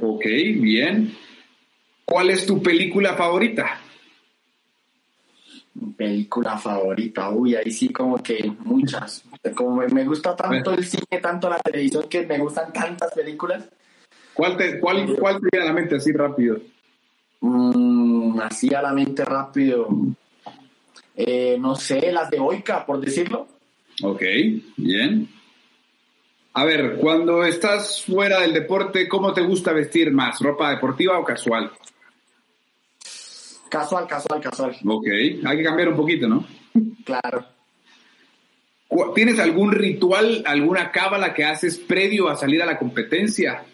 Ok, 0.00 0.24
bien. 0.24 1.16
¿Cuál 2.04 2.30
es 2.30 2.46
tu 2.46 2.62
película 2.62 3.14
favorita? 3.14 3.80
película 5.96 6.56
favorita, 6.58 7.30
uy, 7.30 7.54
ahí 7.54 7.70
sí 7.70 7.90
como 7.90 8.22
que 8.22 8.52
muchas. 8.60 9.24
Como 9.54 9.76
me 9.76 10.04
gusta 10.04 10.34
tanto 10.34 10.72
el 10.72 10.84
cine, 10.84 11.20
tanto 11.20 11.48
la 11.48 11.58
televisión, 11.58 12.04
que 12.08 12.26
me 12.26 12.38
gustan 12.38 12.72
tantas 12.72 13.12
películas. 13.12 13.64
¿Cuál 14.36 14.56
te, 14.58 14.78
cuál, 14.78 15.16
cuál 15.18 15.40
te 15.40 15.48
viene 15.50 15.64
a 15.66 15.68
la 15.70 15.72
mente 15.72 15.96
así 15.96 16.12
rápido? 16.12 16.60
Mm, 17.40 18.38
así 18.40 18.74
a 18.74 18.82
la 18.82 18.92
mente 18.92 19.24
rápido. 19.24 19.88
Eh, 21.16 21.56
no 21.58 21.74
sé, 21.74 22.12
las 22.12 22.30
de 22.30 22.38
Oika, 22.38 22.84
por 22.84 23.00
decirlo. 23.00 23.48
Ok, 24.02 24.22
bien. 24.76 25.28
A 26.52 26.64
ver, 26.64 26.96
cuando 26.96 27.44
estás 27.44 28.04
fuera 28.04 28.40
del 28.40 28.52
deporte, 28.52 29.08
¿cómo 29.08 29.32
te 29.32 29.40
gusta 29.40 29.72
vestir 29.72 30.12
más? 30.12 30.38
¿Ropa 30.40 30.70
deportiva 30.70 31.18
o 31.18 31.24
casual? 31.24 31.72
Casual, 33.70 34.06
casual, 34.06 34.40
casual. 34.40 34.76
Ok, 34.86 35.06
hay 35.44 35.56
que 35.56 35.62
cambiar 35.62 35.88
un 35.88 35.96
poquito, 35.96 36.28
¿no? 36.28 36.46
Claro. 37.04 37.46
¿Tienes 39.14 39.38
algún 39.38 39.72
ritual, 39.72 40.44
alguna 40.46 40.90
cábala 40.92 41.34
que 41.34 41.44
haces 41.44 41.78
previo 41.78 42.28
a 42.28 42.36
salir 42.36 42.62
a 42.62 42.66
la 42.66 42.78
competencia? 42.78 43.64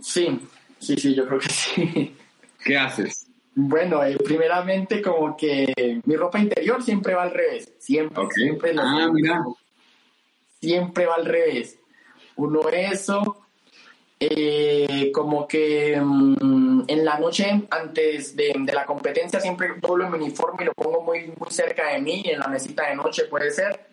Sí, 0.00 0.40
sí, 0.78 0.96
sí, 0.96 1.14
yo 1.14 1.26
creo 1.26 1.38
que 1.40 1.48
sí. 1.48 2.16
¿Qué 2.64 2.76
haces? 2.76 3.26
Bueno, 3.54 4.04
eh, 4.04 4.16
primeramente 4.22 5.00
como 5.00 5.36
que 5.36 6.00
mi 6.04 6.16
ropa 6.16 6.38
interior 6.38 6.82
siempre 6.82 7.14
va 7.14 7.22
al 7.22 7.30
revés. 7.30 7.72
Siempre, 7.78 8.24
siempre. 8.34 8.74
Ah, 8.78 9.08
mira. 9.12 9.42
Siempre 10.60 11.06
va 11.06 11.14
al 11.14 11.24
revés. 11.24 11.78
Uno 12.36 12.68
eso, 12.68 13.46
eh, 14.20 15.10
como 15.12 15.46
que 15.48 15.98
mm, 15.98 16.82
en 16.86 17.04
la 17.04 17.18
noche 17.18 17.66
antes 17.70 18.36
de, 18.36 18.54
de 18.58 18.72
la 18.72 18.84
competencia 18.84 19.40
siempre 19.40 19.68
doblo 19.80 20.08
mi 20.10 20.16
uniforme 20.18 20.62
y 20.62 20.66
lo 20.66 20.72
pongo 20.74 21.00
muy, 21.02 21.26
muy 21.38 21.50
cerca 21.50 21.92
de 21.92 22.00
mí, 22.00 22.22
en 22.26 22.38
la 22.40 22.48
mesita 22.48 22.88
de 22.88 22.94
noche 22.96 23.24
puede 23.24 23.50
ser. 23.50 23.86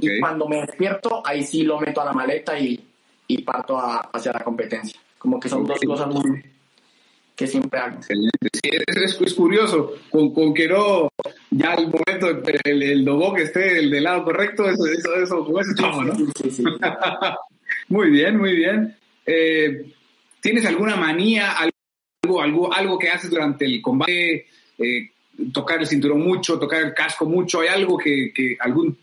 Y 0.00 0.18
cuando 0.18 0.48
me 0.48 0.62
despierto, 0.62 1.22
ahí 1.24 1.44
sí 1.44 1.62
lo 1.62 1.78
meto 1.78 2.00
a 2.00 2.06
la 2.06 2.12
maleta 2.12 2.58
y, 2.58 2.88
y 3.28 3.42
parto 3.42 3.78
a- 3.78 4.10
hacia 4.12 4.32
la 4.32 4.40
competencia. 4.42 5.00
Como 5.18 5.40
que 5.40 5.48
son 5.48 5.64
dos 5.66 5.80
cosas 5.80 6.08
muy 6.08 6.42
que 7.36 7.46
siempre 7.46 7.78
hago. 7.78 7.96
Excelente. 7.96 8.48
Sí, 8.52 8.70
es, 9.24 9.34
curioso, 9.34 9.92
con, 10.10 10.32
con 10.32 10.54
que 10.54 10.66
no, 10.66 11.10
ya 11.50 11.74
el 11.74 11.88
momento, 11.88 12.30
el, 12.64 12.82
el 12.82 13.04
logo 13.04 13.34
que 13.34 13.42
esté 13.42 13.74
del, 13.74 13.90
del 13.90 14.04
lado 14.04 14.24
correcto, 14.24 14.64
eso, 14.64 14.86
eso, 14.86 15.14
eso, 15.16 15.60
eso 15.60 15.70
estamos, 15.70 16.06
¿no? 16.06 16.14
Sí, 16.14 16.24
sí, 16.42 16.50
sí. 16.50 16.64
Muy 17.88 18.10
bien, 18.10 18.36
muy 18.38 18.56
bien. 18.56 18.96
Eh, 19.24 19.92
¿Tienes 20.40 20.64
alguna 20.66 20.96
manía, 20.96 21.52
algo, 21.52 22.40
algo, 22.40 22.72
algo 22.72 22.98
que 22.98 23.10
haces 23.10 23.30
durante 23.30 23.64
el 23.64 23.82
combate? 23.82 24.46
Eh, 24.78 25.10
tocar 25.52 25.80
el 25.80 25.86
cinturón 25.86 26.20
mucho, 26.20 26.58
tocar 26.58 26.82
el 26.82 26.94
casco 26.94 27.26
mucho, 27.26 27.60
¿hay 27.60 27.68
algo 27.68 27.98
que, 27.98 28.32
que 28.34 28.56
algún, 28.58 28.96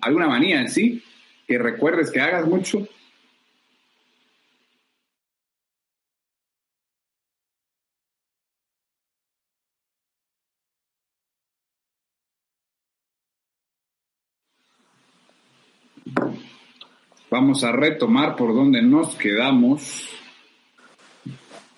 alguna 0.00 0.28
manía 0.28 0.60
en 0.60 0.68
sí 0.68 1.02
que 1.46 1.58
recuerdes 1.58 2.10
que 2.10 2.20
hagas 2.20 2.46
mucho? 2.46 2.86
Vamos 17.32 17.64
a 17.64 17.72
retomar 17.72 18.36
por 18.36 18.54
donde 18.54 18.82
nos 18.82 19.14
quedamos. 19.14 20.06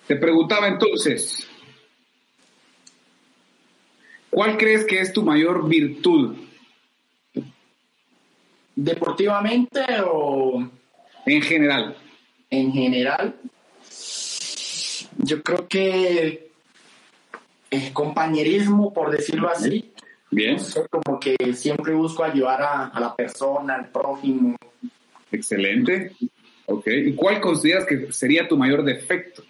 Te 0.05 0.17
preguntaba 0.17 0.67
entonces, 0.67 1.47
¿cuál 4.29 4.57
crees 4.57 4.83
que 4.83 4.99
es 4.99 5.13
tu 5.13 5.23
mayor 5.23 5.65
virtud 5.65 6.35
Deportivamente 8.75 9.81
o 10.05 10.69
en 11.25 11.41
general? 11.41 11.95
en 12.49 12.73
general, 12.73 13.35
yo 15.19 15.41
creo 15.41 15.69
que 15.69 16.51
el 17.69 17.93
compañerismo, 17.93 18.93
por 18.93 19.09
decirlo 19.09 19.47
así, 19.47 19.93
Bien, 20.29 20.57
no 20.57 20.59
sé, 20.59 20.85
como 20.89 21.17
que 21.17 21.37
siempre 21.53 21.93
busco 21.93 22.25
ayudar 22.25 22.61
a, 22.61 22.87
a 22.87 22.99
la 22.99 23.15
persona, 23.15 23.75
al 23.75 23.87
prójimo. 23.87 24.57
Excelente. 25.35 26.11
Ok, 26.67 26.87
¿y 26.87 27.13
cuál 27.13 27.39
consideras 27.39 27.85
que 27.85 28.11
sería 28.11 28.47
tu 28.47 28.57
mayor 28.57 28.83
defecto? 28.83 29.43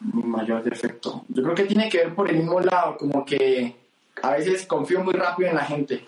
Mi 0.00 0.22
mayor 0.22 0.62
defecto. 0.62 1.24
Yo 1.28 1.42
creo 1.42 1.54
que 1.54 1.64
tiene 1.64 1.88
que 1.88 1.98
ver 1.98 2.14
por 2.14 2.30
el 2.30 2.36
mismo 2.36 2.60
lado, 2.60 2.96
como 2.96 3.24
que 3.24 3.76
a 4.22 4.32
veces 4.32 4.66
confío 4.66 5.02
muy 5.02 5.14
rápido 5.14 5.50
en 5.50 5.56
la 5.56 5.64
gente. 5.64 6.04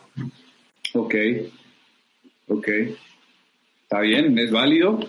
Ok, 0.95 1.15
ok. 2.49 2.69
Está 3.83 4.01
bien, 4.01 4.39
es 4.39 4.51
válido. 4.51 5.01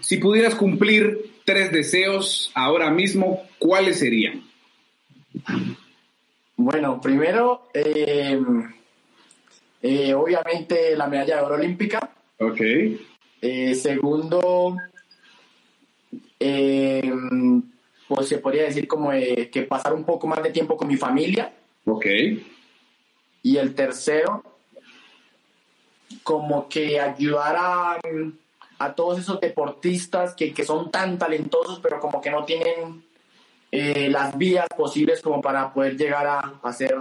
Si 0.00 0.16
pudieras 0.18 0.54
cumplir 0.54 1.32
tres 1.44 1.72
deseos 1.72 2.50
ahora 2.54 2.90
mismo, 2.90 3.42
¿cuáles 3.58 3.98
serían? 3.98 4.44
Bueno, 6.56 7.00
primero, 7.00 7.68
eh, 7.74 8.40
eh, 9.82 10.14
obviamente 10.14 10.96
la 10.96 11.06
medalla 11.06 11.36
de 11.36 11.42
oro 11.42 11.54
olímpica. 11.56 12.10
Ok, 12.38 12.60
Eh, 13.42 13.74
segundo, 13.74 14.76
eh, 16.38 17.10
pues 18.08 18.28
se 18.28 18.38
podría 18.38 18.64
decir 18.64 18.86
como 18.88 19.12
eh, 19.12 19.48
que 19.52 19.62
pasar 19.62 19.94
un 19.94 20.04
poco 20.04 20.26
más 20.26 20.42
de 20.42 20.50
tiempo 20.50 20.76
con 20.76 20.88
mi 20.88 20.96
familia. 20.96 21.52
ok, 21.86 22.06
Y 23.42 23.56
el 23.56 23.74
tercero, 23.74 24.42
como 26.22 26.68
que 26.68 27.00
ayudar 27.00 27.56
a, 27.58 27.98
a 28.78 28.94
todos 28.94 29.18
esos 29.18 29.40
deportistas 29.40 30.34
que, 30.34 30.52
que 30.52 30.64
son 30.64 30.90
tan 30.90 31.18
talentosos, 31.18 31.78
pero 31.80 32.00
como 32.00 32.20
que 32.20 32.30
no 32.30 32.44
tienen 32.44 33.02
eh, 33.72 34.08
las 34.10 34.36
vías 34.36 34.66
posibles 34.76 35.20
como 35.22 35.40
para 35.40 35.72
poder 35.72 35.96
llegar 35.96 36.26
a, 36.26 36.54
a 36.62 36.72
ser 36.72 36.96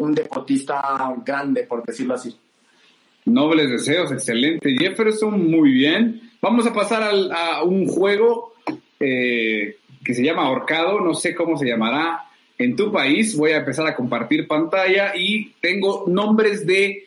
un 0.00 0.14
deportista 0.14 0.80
grande, 1.24 1.64
por 1.64 1.84
decirlo 1.84 2.14
así. 2.14 2.34
Nobles 3.26 3.70
deseos, 3.70 4.10
excelente. 4.12 4.74
Jefferson, 4.78 5.50
muy 5.50 5.72
bien. 5.72 6.32
Vamos 6.40 6.66
a 6.66 6.72
pasar 6.72 7.02
a 7.32 7.62
un 7.62 7.86
juego 7.86 8.54
eh, 8.98 9.76
que 10.02 10.14
se 10.14 10.24
llama 10.24 10.46
Ahorcado, 10.46 11.00
no 11.00 11.14
sé 11.14 11.34
cómo 11.34 11.56
se 11.56 11.66
llamará 11.66 12.24
en 12.58 12.76
tu 12.76 12.90
país. 12.90 13.36
Voy 13.36 13.52
a 13.52 13.58
empezar 13.58 13.86
a 13.86 13.94
compartir 13.94 14.48
pantalla 14.48 15.12
y 15.14 15.52
tengo 15.60 16.04
nombres 16.08 16.66
de 16.66 17.04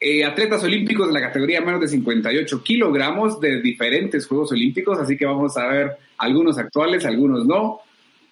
eh, 0.00 0.24
atletas 0.24 0.62
olímpicos 0.64 1.08
de 1.08 1.14
la 1.14 1.20
categoría 1.20 1.60
menos 1.60 1.80
de 1.80 1.88
58 1.88 2.62
kilogramos 2.62 3.40
de 3.40 3.60
diferentes 3.60 4.26
Juegos 4.26 4.52
Olímpicos, 4.52 4.98
así 4.98 5.16
que 5.16 5.26
vamos 5.26 5.56
a 5.56 5.66
ver 5.66 5.96
algunos 6.18 6.58
actuales, 6.58 7.04
algunos 7.04 7.46
no. 7.46 7.80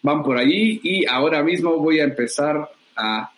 Van 0.02 0.22
por 0.22 0.36
allí 0.36 0.80
y 0.82 1.06
ahora 1.06 1.42
mismo 1.42 1.78
voy 1.78 2.00
a 2.00 2.04
empezar 2.04 2.70
a 2.96 3.32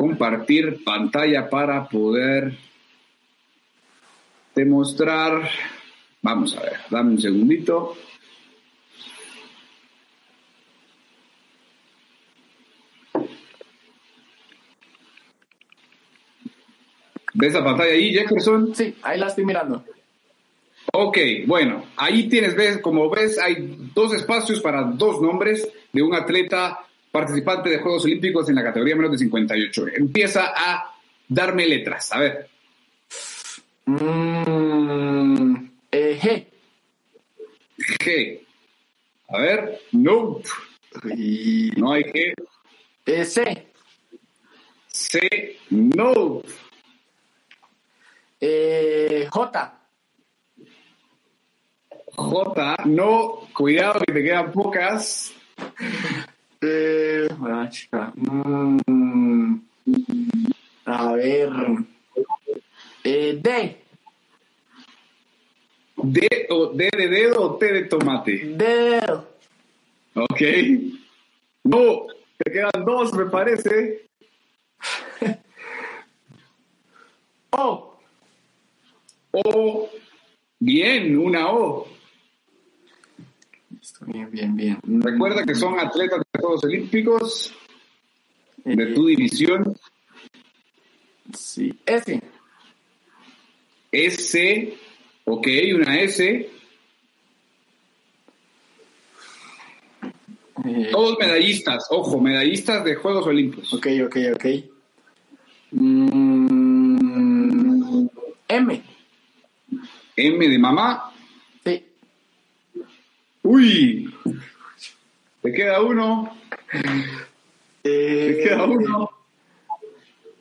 compartir 0.00 0.82
pantalla 0.82 1.50
para 1.50 1.86
poder 1.86 2.56
demostrar. 4.54 5.46
Vamos 6.22 6.56
a 6.56 6.62
ver, 6.62 6.76
dame 6.88 7.10
un 7.10 7.20
segundito. 7.20 7.94
¿Ves 17.34 17.52
la 17.52 17.62
pantalla 17.62 17.92
ahí, 17.92 18.14
Jefferson? 18.14 18.74
Sí, 18.74 18.96
ahí 19.02 19.18
la 19.18 19.26
estoy 19.26 19.44
mirando. 19.44 19.84
Ok, 20.94 21.18
bueno, 21.46 21.84
ahí 21.96 22.26
tienes, 22.30 22.56
ves, 22.56 22.78
como 22.78 23.10
ves, 23.10 23.38
hay 23.38 23.90
dos 23.94 24.14
espacios 24.14 24.60
para 24.60 24.82
dos 24.82 25.20
nombres 25.20 25.70
de 25.92 26.02
un 26.02 26.14
atleta 26.14 26.86
participante 27.10 27.68
de 27.68 27.78
Juegos 27.78 28.04
Olímpicos 28.04 28.48
en 28.48 28.54
la 28.54 28.64
categoría 28.64 28.96
menos 28.96 29.12
de 29.12 29.18
58. 29.18 29.86
Empieza 29.94 30.52
a 30.54 30.94
darme 31.28 31.66
letras, 31.66 32.12
a 32.12 32.20
ver. 32.20 32.48
Mm, 33.86 35.64
eh, 35.90 36.18
G. 36.20 36.46
G. 38.04 38.40
A 39.28 39.38
ver, 39.38 39.80
no, 39.92 40.40
no 41.76 41.92
hay 41.92 42.02
G. 42.02 42.34
Eh, 43.06 43.24
C. 43.24 43.66
C, 44.88 45.56
no. 45.70 46.42
Eh, 48.40 49.26
J. 49.30 49.80
J, 52.16 52.76
no. 52.86 53.48
Cuidado 53.52 54.00
que 54.00 54.12
te 54.12 54.22
quedan 54.22 54.52
pocas. 54.52 55.32
Eh, 56.62 57.28
chica. 57.70 58.12
Mm, 58.16 59.54
a 60.84 61.12
ver. 61.14 61.50
Eh, 63.04 63.40
D. 63.42 63.76
D, 66.02 66.46
o 66.50 66.66
D 66.66 66.90
de 66.96 67.08
dedo 67.08 67.42
o 67.42 67.56
T 67.56 67.72
de 67.72 67.84
tomate. 67.84 68.56
Dedo. 68.56 69.26
Ok. 70.14 70.40
No, 71.64 72.06
te 72.36 72.52
quedan 72.52 72.84
dos, 72.84 73.12
me 73.14 73.26
parece. 73.26 74.06
O. 77.52 77.98
O, 79.32 79.90
bien, 80.60 81.18
una 81.18 81.50
O. 81.52 81.88
Bien, 84.06 84.30
bien, 84.30 84.56
bien. 84.56 84.78
Recuerda 84.82 85.44
que 85.44 85.54
son 85.54 85.78
atletas 85.78 86.20
de 86.29 86.29
Juegos 86.40 86.64
Olímpicos 86.64 87.54
de 88.64 88.82
Eh, 88.82 88.94
tu 88.94 89.06
división. 89.06 89.76
Sí. 91.32 91.72
S. 91.86 92.20
S, 93.92 94.74
ok, 95.24 95.46
una 95.74 96.00
S. 96.00 96.50
Eh, 100.64 100.88
Todos 100.90 101.16
medallistas, 101.18 101.86
ojo, 101.90 102.20
medallistas 102.20 102.84
de 102.84 102.94
Juegos 102.96 103.26
Olímpicos. 103.26 103.72
ok, 103.72 103.86
ok, 104.06 104.16
ok. 104.34 104.44
Mm, 105.72 107.00
M. 108.48 108.82
M 110.16 110.48
de 110.48 110.58
mamá. 110.58 111.12
Sí. 111.64 111.84
Uy, 113.42 114.12
te 115.42 115.52
queda 115.52 115.80
uno, 115.82 116.36
te 116.70 116.80
Eh, 117.82 118.42
queda 118.42 118.64
uno. 118.64 119.10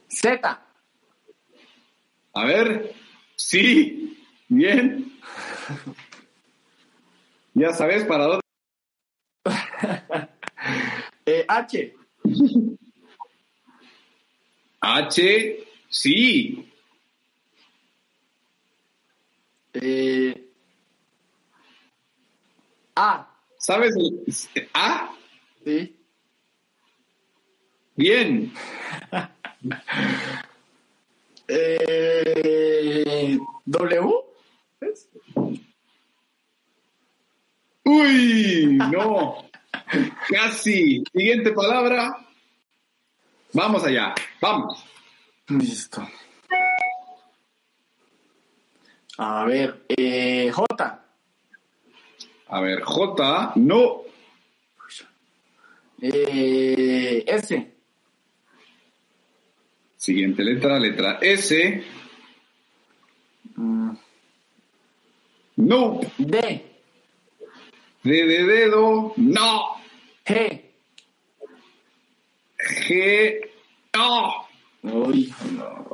Z. 0.10 0.60
A 2.34 2.46
ver, 2.46 2.94
sí, 3.36 4.18
bien. 4.50 5.18
Ya 7.54 7.74
sabes 7.74 8.04
para 8.06 8.26
dónde. 8.26 8.42
Eh, 11.26 11.46
H. 11.48 11.94
H, 14.82 15.68
sí. 15.90 16.72
Eh, 19.74 20.50
A. 22.96 23.29
¿Sabes? 23.60 23.96
el- 23.96 24.70
A, 24.74 25.12
Sí. 25.64 25.96
bien. 27.96 28.52
Eh, 31.52 33.38
w. 33.66 34.24
¿Es? 34.82 35.10
Uy, 37.84 38.78
no. 38.92 39.46
Casi. 40.30 41.04
Siguiente 41.12 41.52
palabra. 41.54 42.16
Vamos 43.54 43.84
allá, 43.84 44.14
vamos. 44.40 44.84
Listo. 45.48 46.08
A 49.18 49.44
ver, 49.46 49.84
eh, 49.90 50.52
J. 50.52 51.06
A 52.50 52.62
ver, 52.62 52.82
J, 52.82 53.54
no. 53.56 54.02
Eh, 56.02 57.24
S. 57.28 57.72
Siguiente 59.98 60.44
letra, 60.44 60.80
letra 60.80 61.20
S. 61.22 61.84
Mm, 63.56 63.92
No. 65.58 66.00
D. 66.18 66.66
D 68.04 68.10
de 68.26 68.44
dedo, 68.46 69.14
no. 69.18 69.62
G. 70.26 70.62
G, 72.58 73.50
no. 73.94 74.34
Uy, 74.84 75.34
no. 75.52 75.86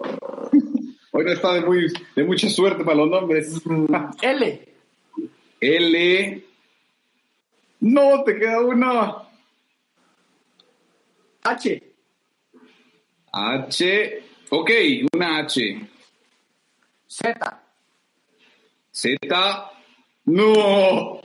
Hoy 1.12 1.24
no 1.24 1.32
está 1.32 1.54
de, 1.54 1.62
muy, 1.62 1.92
de 2.16 2.24
mucha 2.24 2.48
suerte 2.50 2.84
para 2.84 2.98
los 2.98 3.10
nombres. 3.10 3.66
Mm, 3.66 3.86
L. 4.22 4.75
L, 5.66 6.46
no, 7.80 8.24
te 8.24 8.38
queda 8.38 8.62
uno. 8.62 9.30
H. 11.44 11.94
H, 13.32 14.24
ok, 14.50 14.72
una 15.14 15.40
H. 15.40 15.90
Z. 17.08 17.64
Z, 18.92 19.72
no. 20.26 21.22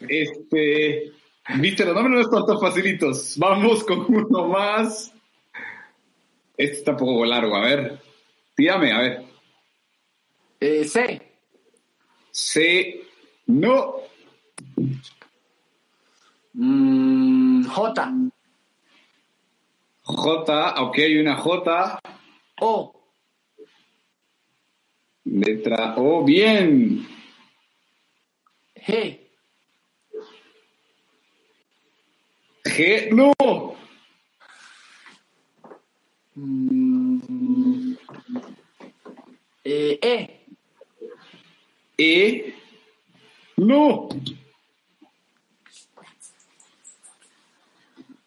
Este, 0.00 1.12
viste, 1.56 1.84
los 1.84 1.94
nombres 1.94 2.14
no 2.14 2.20
están 2.20 2.46
tan 2.46 2.60
facilitos. 2.60 3.38
Vamos 3.38 3.84
con 3.84 4.06
uno 4.08 4.48
más. 4.48 5.12
Este 6.56 6.78
está 6.78 6.92
un 6.92 6.96
poco 6.96 7.24
largo, 7.24 7.56
a 7.56 7.60
ver. 7.60 8.00
Tírame, 8.54 8.92
a 8.92 9.00
ver. 9.00 9.24
Eh, 10.60 10.84
C. 10.84 11.22
C, 12.30 13.04
no. 13.46 14.00
Mm, 16.54 17.64
J. 17.66 18.12
J, 20.02 20.82
ok, 20.82 20.98
una 21.20 21.36
J. 21.36 21.98
O. 22.60 22.94
Letra 25.24 25.94
O, 25.96 26.22
bien. 26.24 27.06
G. 28.76 29.20
G, 32.64 33.10
no. 33.12 33.32
Mm, 36.36 37.94
eh, 39.64 39.98
E. 40.02 40.44
E, 41.96 42.54
no. 43.56 44.08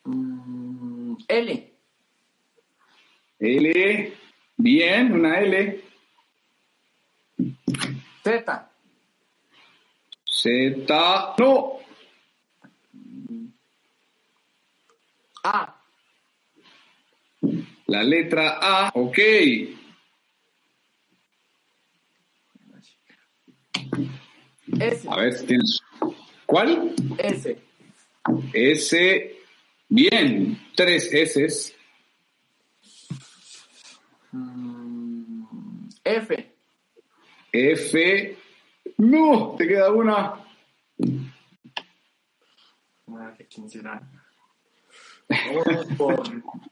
Mm, 0.06 1.16
L. 1.28 1.74
L, 3.40 4.14
bien, 4.58 5.14
una 5.14 5.40
L. 5.40 5.84
Z. 8.24 8.70
Z, 10.26 11.36
no. 11.38 11.80
A. 15.44 15.76
La 17.88 18.04
letra 18.04 18.58
A, 18.60 18.92
ok. 18.94 19.18
S. 24.80 25.08
A 25.10 25.16
ver 25.18 25.34
si 25.34 25.46
tienes. 25.46 25.82
¿Cuál? 26.46 26.94
S. 27.18 27.58
S, 28.54 29.38
bien. 29.90 30.60
Tres 30.76 31.14
S. 31.14 31.76
Mm, 34.32 35.90
F. 36.04 36.54
F, 37.52 38.38
no. 38.98 39.56
Te 39.58 39.68
queda 39.68 39.92
una. 39.92 40.46
Ah, 43.08 43.34
¿de 43.38 43.48
quién 43.48 43.70
será? 43.70 44.02
Vámonos 45.30 45.86
por. 45.98 46.24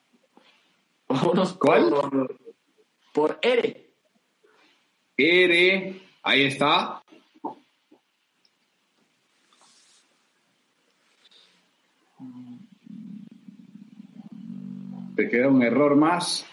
Vámonos 1.07 1.53
¿Cuál? 1.53 1.89
Por, 1.89 2.39
por 3.13 3.39
R. 3.41 3.85
R, 5.17 6.01
ahí 6.23 6.43
está. 6.43 7.04
Te 15.15 15.29
queda 15.29 15.47
un 15.47 15.63
error 15.63 15.95
más. 15.95 16.45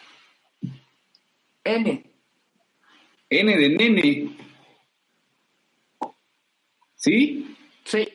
N. 1.65 2.05
N 3.31 3.57
de 3.57 3.69
nene. 3.69 4.37
¿Sí? 6.95 7.57
Sí. 7.85 8.09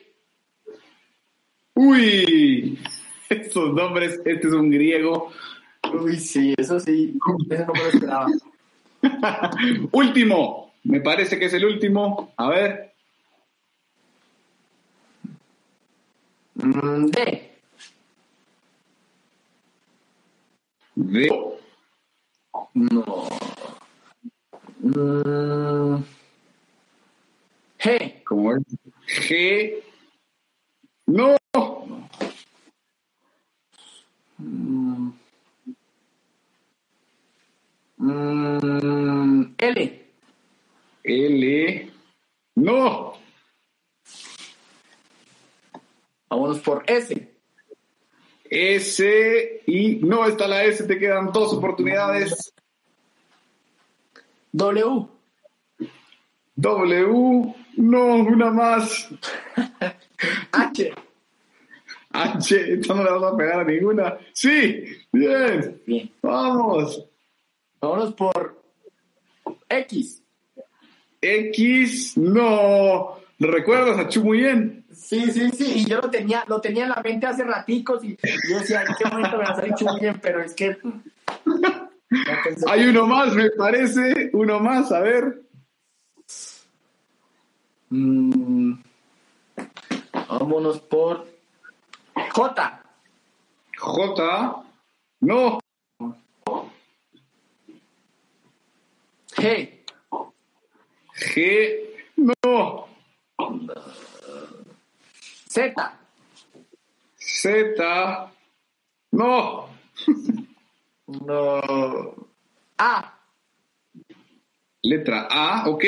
Uy, 1.74 2.78
estos 3.28 3.74
nombres, 3.74 4.20
este 4.24 4.46
es 4.46 4.52
un 4.54 4.70
griego. 4.70 5.30
Uy, 5.92 6.16
sí, 6.18 6.54
eso 6.56 6.80
sí. 6.80 7.18
Eso 7.50 7.66
no 7.66 7.72
me 7.72 7.80
lo 7.80 7.88
esperaba. 7.88 8.26
último, 9.92 10.72
me 10.84 11.00
parece 11.00 11.38
que 11.38 11.46
es 11.46 11.52
el 11.54 11.64
último. 11.66 12.32
A 12.36 12.48
ver, 12.48 12.88
Mm, 16.58 17.06
D. 17.10 17.47
de 20.98 21.28
No. 22.74 23.28
Mm, 24.80 26.02
G. 27.78 28.24
¿cómo 28.24 28.56
es? 28.56 28.62
G. 29.06 29.82
No, 31.06 31.36
Mm, 34.38 35.10
mm, 37.98 39.54
L. 39.58 40.06
L. 41.04 41.92
No, 42.56 43.14
S. 46.86 47.28
S 48.50 49.04
está 50.28 50.46
la 50.46 50.64
S, 50.64 50.84
te 50.84 50.98
quedan 50.98 51.32
dos 51.32 51.52
oportunidades. 51.52 52.52
W. 54.52 55.06
W, 56.56 57.54
no, 57.76 58.14
una 58.14 58.50
más. 58.50 59.08
H. 60.52 60.92
H, 62.10 62.72
esta 62.74 62.94
no 62.94 63.04
le 63.04 63.10
vas 63.10 63.32
a 63.32 63.36
pegar 63.36 63.60
a 63.60 63.64
ninguna. 63.64 64.18
Sí, 64.32 64.84
bien. 65.12 65.82
Bien. 65.86 66.10
Vamos. 66.22 67.04
Vámonos 67.80 68.14
por 68.14 68.60
X. 69.68 70.22
X, 71.20 72.16
no. 72.16 73.18
¿Lo 73.38 73.50
recuerdas 73.50 73.98
a 73.98 74.08
Chu 74.08 74.24
muy 74.24 74.38
bien? 74.38 74.77
Sí, 74.98 75.30
sí, 75.30 75.50
sí. 75.50 75.72
Y 75.76 75.84
yo 75.86 76.00
lo 76.00 76.10
tenía, 76.10 76.44
lo 76.48 76.60
tenía 76.60 76.82
en 76.84 76.90
la 76.90 77.00
mente 77.02 77.26
hace 77.26 77.44
raticos 77.44 78.02
y 78.04 78.16
yo 78.50 78.58
decía, 78.58 78.82
¿en 78.82 78.94
qué 78.98 79.04
momento 79.08 79.38
me 79.38 79.44
va 79.44 79.50
a 79.50 79.54
salir 79.54 79.74
bien? 80.00 80.18
Pero 80.20 80.42
es 80.42 80.54
que. 80.54 80.76
Hay 82.68 82.86
uno 82.86 83.06
más, 83.06 83.32
me 83.34 83.50
parece. 83.50 84.30
Uno 84.32 84.58
más, 84.60 84.90
a 84.92 85.00
ver. 85.00 85.42
Mm, 87.90 88.74
vámonos 90.28 90.80
por 90.80 91.26
J. 92.32 92.82
J, 93.76 94.64
no. 95.20 95.58
G. 99.36 99.84
G, 101.14 101.80
no. 102.16 102.87
Z. 105.58 105.74
Z, 107.18 108.30
no. 109.10 109.68
No. 111.08 112.28
A. 112.78 113.18
Letra 114.84 115.26
A, 115.28 115.68
ok. 115.68 115.84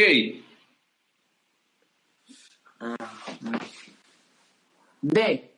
D. 5.03 5.51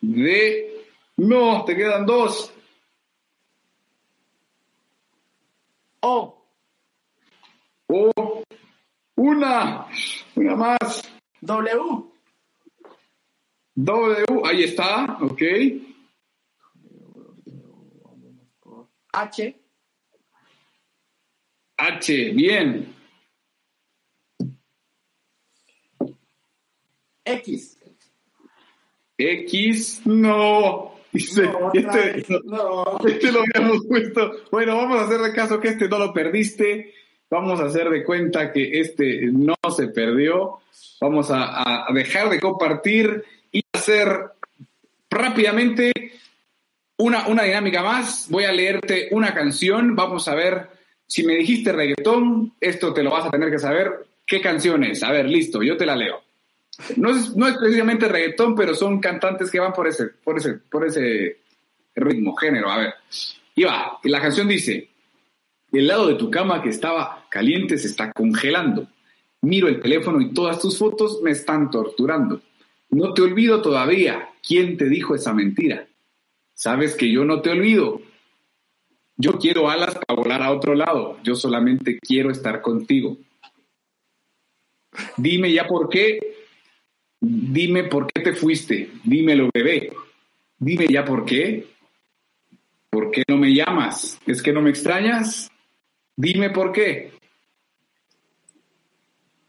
D, 0.00 0.84
no. 1.18 1.64
Te 1.64 1.76
quedan 1.76 2.04
dos. 2.04 2.52
O. 6.00 6.44
O, 7.86 8.42
una. 9.14 9.86
Una 10.34 10.56
más. 10.56 11.08
W. 11.42 12.17
W, 13.80 14.42
ahí 14.44 14.64
está, 14.64 15.18
ok. 15.20 15.42
H. 19.12 19.56
H, 21.76 22.30
bien. 22.32 22.92
X. 27.24 27.78
X, 29.16 30.02
no. 30.06 30.94
Dice, 31.12 31.42
No, 31.44 31.72
este. 31.72 32.26
No. 32.44 32.98
este 33.06 33.30
lo 33.30 33.42
habíamos 33.42 33.86
puesto. 33.86 34.32
Bueno, 34.50 34.76
vamos 34.76 34.98
a 34.98 35.04
hacer 35.04 35.20
de 35.20 35.32
caso 35.32 35.60
que 35.60 35.68
este 35.68 35.88
no 35.88 36.00
lo 36.00 36.12
perdiste. 36.12 36.94
Vamos 37.30 37.60
a 37.60 37.66
hacer 37.66 37.88
de 37.90 38.04
cuenta 38.04 38.52
que 38.52 38.80
este 38.80 39.26
no 39.30 39.54
se 39.76 39.86
perdió. 39.86 40.58
Vamos 41.00 41.30
a, 41.30 41.88
a 41.88 41.92
dejar 41.92 42.28
de 42.28 42.40
compartir 42.40 43.24
hacer 43.78 44.32
rápidamente 45.10 45.92
una, 46.98 47.28
una 47.28 47.44
dinámica 47.44 47.82
más. 47.82 48.26
Voy 48.28 48.44
a 48.44 48.52
leerte 48.52 49.08
una 49.10 49.34
canción. 49.34 49.96
Vamos 49.96 50.28
a 50.28 50.34
ver 50.34 50.68
si 51.06 51.24
me 51.24 51.36
dijiste 51.36 51.72
reggaetón. 51.72 52.54
Esto 52.60 52.92
te 52.92 53.02
lo 53.02 53.10
vas 53.10 53.26
a 53.26 53.30
tener 53.30 53.50
que 53.50 53.58
saber. 53.58 54.06
¿Qué 54.26 54.40
canción 54.40 54.84
es? 54.84 55.02
A 55.02 55.10
ver, 55.10 55.26
listo, 55.26 55.62
yo 55.62 55.76
te 55.76 55.86
la 55.86 55.96
leo. 55.96 56.22
No 56.96 57.10
es, 57.10 57.34
no 57.34 57.48
es 57.48 57.56
precisamente 57.56 58.08
reggaetón, 58.08 58.54
pero 58.54 58.74
son 58.74 59.00
cantantes 59.00 59.50
que 59.50 59.58
van 59.58 59.72
por 59.72 59.88
ese, 59.88 60.06
por 60.06 60.36
ese, 60.36 60.54
por 60.54 60.86
ese 60.86 61.38
ritmo, 61.94 62.36
género. 62.36 62.70
A 62.70 62.78
ver, 62.78 62.94
y 63.54 63.64
va. 63.64 63.98
La 64.04 64.20
canción 64.20 64.46
dice: 64.46 64.88
El 65.72 65.88
lado 65.88 66.06
de 66.06 66.14
tu 66.14 66.30
cama 66.30 66.62
que 66.62 66.68
estaba 66.68 67.26
caliente 67.30 67.78
se 67.78 67.88
está 67.88 68.12
congelando. 68.12 68.86
Miro 69.40 69.68
el 69.68 69.80
teléfono 69.80 70.20
y 70.20 70.32
todas 70.32 70.60
tus 70.60 70.78
fotos 70.78 71.20
me 71.22 71.30
están 71.30 71.70
torturando. 71.70 72.42
No 72.90 73.12
te 73.14 73.22
olvido 73.22 73.62
todavía. 73.62 74.30
¿Quién 74.46 74.76
te 74.76 74.88
dijo 74.88 75.14
esa 75.14 75.32
mentira? 75.32 75.86
Sabes 76.54 76.94
que 76.94 77.10
yo 77.10 77.24
no 77.24 77.40
te 77.40 77.50
olvido. 77.50 78.00
Yo 79.16 79.38
quiero 79.38 79.68
alas 79.68 79.94
para 79.94 80.20
volar 80.20 80.42
a 80.42 80.52
otro 80.52 80.74
lado. 80.74 81.18
Yo 81.22 81.34
solamente 81.34 81.98
quiero 81.98 82.30
estar 82.30 82.62
contigo. 82.62 83.18
Dime 85.16 85.52
ya 85.52 85.66
por 85.66 85.88
qué. 85.88 86.18
Dime 87.20 87.84
por 87.84 88.10
qué 88.12 88.22
te 88.22 88.32
fuiste. 88.32 88.90
Dímelo, 89.04 89.50
bebé. 89.52 89.92
Dime 90.58 90.86
ya 90.88 91.04
por 91.04 91.24
qué. 91.24 91.66
¿Por 92.90 93.10
qué 93.10 93.22
no 93.28 93.36
me 93.36 93.52
llamas? 93.52 94.18
¿Es 94.26 94.42
que 94.42 94.52
no 94.52 94.62
me 94.62 94.70
extrañas? 94.70 95.50
Dime 96.16 96.50
por 96.50 96.72
qué. 96.72 97.12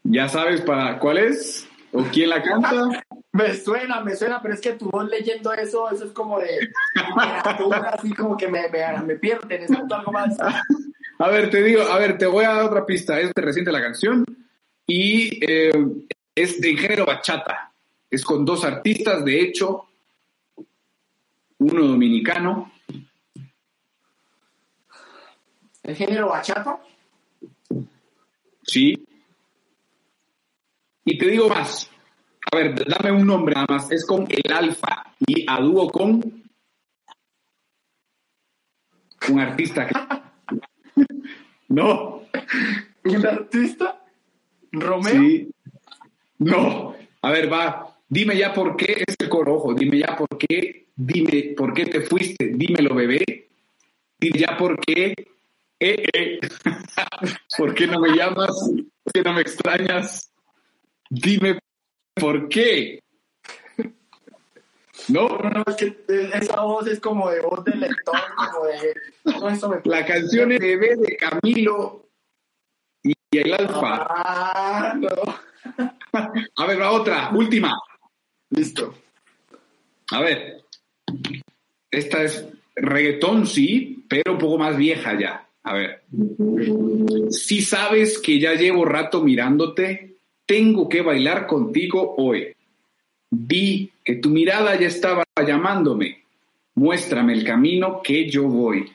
¿Ya 0.02 0.28
sabes 0.28 0.60
para 0.60 0.98
cuál 0.98 1.18
es? 1.18 1.68
¿O 1.92 2.02
quién 2.04 2.30
la 2.30 2.42
canta? 2.42 3.04
Me 3.32 3.54
suena, 3.54 4.00
me 4.00 4.16
suena, 4.16 4.42
pero 4.42 4.54
es 4.54 4.60
que 4.60 4.72
tu 4.72 4.90
voz 4.90 5.08
leyendo 5.08 5.52
eso, 5.52 5.88
eso 5.88 6.04
es 6.04 6.10
como 6.12 6.40
de 6.40 6.68
literatura, 6.96 7.90
así 7.90 8.12
como 8.12 8.36
que 8.36 8.48
me, 8.48 8.68
me, 8.68 9.02
me 9.02 9.14
pierde, 9.16 9.58
necesito 9.58 9.94
algo 9.94 10.10
más. 10.10 10.36
A 11.20 11.28
ver, 11.28 11.50
te 11.50 11.62
digo, 11.62 11.82
a 11.82 11.98
ver, 11.98 12.18
te 12.18 12.26
voy 12.26 12.44
a 12.44 12.54
dar 12.54 12.64
otra 12.64 12.86
pista. 12.86 13.20
Es 13.20 13.32
de 13.34 13.42
reciente 13.42 13.70
la 13.70 13.82
canción 13.82 14.24
y 14.86 15.38
eh, 15.44 15.70
es 16.34 16.60
de 16.60 16.76
género 16.76 17.04
bachata. 17.06 17.72
Es 18.10 18.24
con 18.24 18.44
dos 18.44 18.64
artistas, 18.64 19.24
de 19.24 19.40
hecho, 19.40 19.86
uno 21.58 21.86
dominicano. 21.86 22.72
¿El 25.82 25.94
género 25.94 26.30
bachata? 26.30 26.80
Sí. 28.62 29.06
Y 31.04 31.18
te 31.18 31.26
digo 31.26 31.48
más. 31.48 31.90
A 32.52 32.56
ver, 32.56 32.84
dame 32.84 33.12
un 33.12 33.26
nombre 33.26 33.54
nada 33.54 33.66
más. 33.68 33.90
Es 33.92 34.04
con 34.04 34.26
el 34.28 34.52
Alfa 34.52 35.14
y 35.26 35.44
a 35.48 35.60
dúo 35.60 35.88
con 35.90 36.42
un 39.28 39.40
artista 39.40 39.86
que... 39.86 39.94
No. 41.68 42.22
¿Un 43.04 43.26
artista? 43.26 44.02
¿Romeo? 44.72 45.12
Sí. 45.12 45.48
No. 46.38 46.96
A 47.22 47.30
ver, 47.30 47.52
va. 47.52 47.96
Dime 48.08 48.36
ya 48.36 48.52
por 48.52 48.76
qué 48.76 49.04
es 49.06 49.14
el 49.20 49.28
coro, 49.28 49.54
ojo. 49.54 49.74
Dime 49.74 50.00
ya 50.00 50.16
por 50.16 50.36
qué. 50.36 50.88
Dime 50.96 51.54
por 51.56 51.72
qué 51.72 51.86
te 51.86 52.00
fuiste. 52.00 52.50
Dímelo, 52.54 52.92
bebé. 52.96 53.50
Dime 54.18 54.38
ya 54.40 54.56
por 54.56 54.80
qué. 54.80 55.14
Eh, 55.78 56.04
eh. 56.12 56.40
¿Por 57.56 57.72
qué 57.72 57.86
no 57.86 58.00
me 58.00 58.16
llamas? 58.16 58.50
¿Por 59.04 59.12
qué 59.12 59.22
no 59.22 59.32
me 59.32 59.42
extrañas? 59.42 60.32
Dime 61.08 61.60
por 62.14 62.48
qué. 62.48 63.00
¿No? 65.08 65.28
No, 65.28 65.50
no, 65.50 65.64
es 65.66 65.76
que 65.76 65.96
esa 66.34 66.60
voz 66.60 66.86
es 66.86 67.00
como 67.00 67.30
de 67.30 67.40
voz 67.40 67.64
de 67.64 67.74
lector, 67.74 68.20
como 68.36 68.66
de... 68.66 68.94
No, 69.24 69.48
eso 69.48 69.68
me... 69.68 69.80
La 69.84 70.04
canción 70.04 70.52
es 70.52 70.60
Bebé 70.60 70.96
de 70.96 71.16
Camilo 71.16 72.06
y 73.02 73.14
el 73.32 73.52
Alfa. 73.54 74.06
Ah, 74.08 74.94
no. 74.96 75.08
A 76.56 76.66
ver, 76.66 76.78
la 76.78 76.92
otra, 76.92 77.30
última. 77.34 77.76
Listo. 78.50 78.94
A 80.12 80.20
ver. 80.20 80.62
Esta 81.90 82.22
es 82.22 82.46
reggaetón, 82.76 83.46
sí, 83.46 84.04
pero 84.08 84.32
un 84.32 84.38
poco 84.38 84.58
más 84.58 84.76
vieja 84.76 85.18
ya. 85.18 85.48
A 85.62 85.74
ver. 85.74 86.04
Si 87.30 87.62
sabes 87.62 88.18
que 88.18 88.38
ya 88.38 88.54
llevo 88.54 88.84
rato 88.84 89.22
mirándote, 89.22 90.09
tengo 90.50 90.88
que 90.88 91.00
bailar 91.00 91.46
contigo 91.46 92.16
hoy. 92.16 92.48
Vi 93.30 93.88
que 94.04 94.16
tu 94.16 94.30
mirada 94.30 94.74
ya 94.74 94.88
estaba 94.88 95.22
llamándome. 95.46 96.24
Muéstrame 96.74 97.34
el 97.34 97.44
camino 97.44 98.02
que 98.02 98.28
yo 98.28 98.48
voy. 98.48 98.90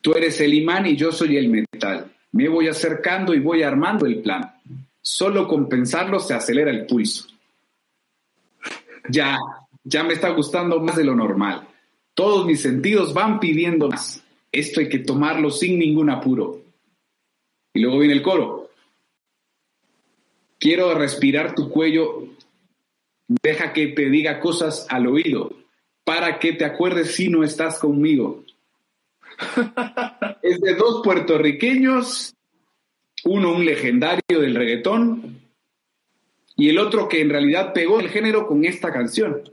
Tú 0.00 0.14
eres 0.14 0.40
el 0.40 0.52
imán 0.52 0.86
y 0.86 0.96
yo 0.96 1.12
soy 1.12 1.36
el 1.36 1.48
metal. 1.48 2.10
Me 2.32 2.48
voy 2.48 2.66
acercando 2.66 3.34
y 3.34 3.38
voy 3.38 3.62
armando 3.62 4.04
el 4.04 4.20
plan. 4.20 4.52
Solo 5.00 5.46
con 5.46 5.68
pensarlo 5.68 6.18
se 6.18 6.34
acelera 6.34 6.72
el 6.72 6.86
pulso. 6.86 7.28
Ya, 9.08 9.38
ya 9.84 10.02
me 10.02 10.14
está 10.14 10.30
gustando 10.30 10.80
más 10.80 10.96
de 10.96 11.04
lo 11.04 11.14
normal. 11.14 11.68
Todos 12.14 12.46
mis 12.46 12.60
sentidos 12.60 13.14
van 13.14 13.38
pidiendo 13.38 13.88
más. 13.88 14.24
Esto 14.50 14.80
hay 14.80 14.88
que 14.88 14.98
tomarlo 14.98 15.50
sin 15.50 15.78
ningún 15.78 16.10
apuro. 16.10 16.62
Y 17.72 17.78
luego 17.78 18.00
viene 18.00 18.14
el 18.14 18.22
coro. 18.22 18.59
Quiero 20.60 20.94
respirar 20.94 21.54
tu 21.56 21.70
cuello 21.70 22.28
Deja 23.42 23.72
que 23.72 23.86
te 23.86 24.10
diga 24.10 24.40
cosas 24.40 24.86
al 24.88 25.06
oído 25.06 25.52
para 26.02 26.40
que 26.40 26.52
te 26.52 26.64
acuerdes 26.64 27.14
si 27.14 27.28
no 27.28 27.44
estás 27.44 27.78
conmigo. 27.78 28.44
es 30.42 30.60
de 30.60 30.74
dos 30.74 31.00
puertorriqueños, 31.04 32.34
uno 33.22 33.52
un 33.52 33.64
legendario 33.64 34.40
del 34.40 34.56
reggaetón 34.56 35.40
y 36.56 36.70
el 36.70 36.78
otro 36.78 37.08
que 37.08 37.20
en 37.20 37.30
realidad 37.30 37.72
pegó 37.72 38.00
el 38.00 38.08
género 38.08 38.48
con 38.48 38.64
esta 38.64 38.92
canción. 38.92 39.48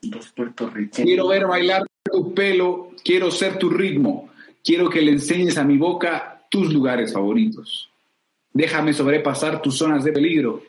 Dos 0.00 0.32
puertorriqueños. 0.32 1.06
Quiero 1.06 1.28
ver 1.28 1.46
bailar 1.46 1.82
tu 2.02 2.32
pelo, 2.32 2.92
quiero 3.04 3.30
ser 3.30 3.58
tu 3.58 3.68
ritmo, 3.68 4.30
quiero 4.64 4.88
que 4.88 5.02
le 5.02 5.12
enseñes 5.12 5.58
a 5.58 5.64
mi 5.64 5.76
boca 5.76 6.35
tus 6.56 6.72
lugares 6.72 7.12
favoritos. 7.12 7.90
Déjame 8.52 8.94
sobrepasar 8.94 9.60
tus 9.60 9.76
zonas 9.76 10.02
de 10.04 10.12
peligro. 10.12 10.62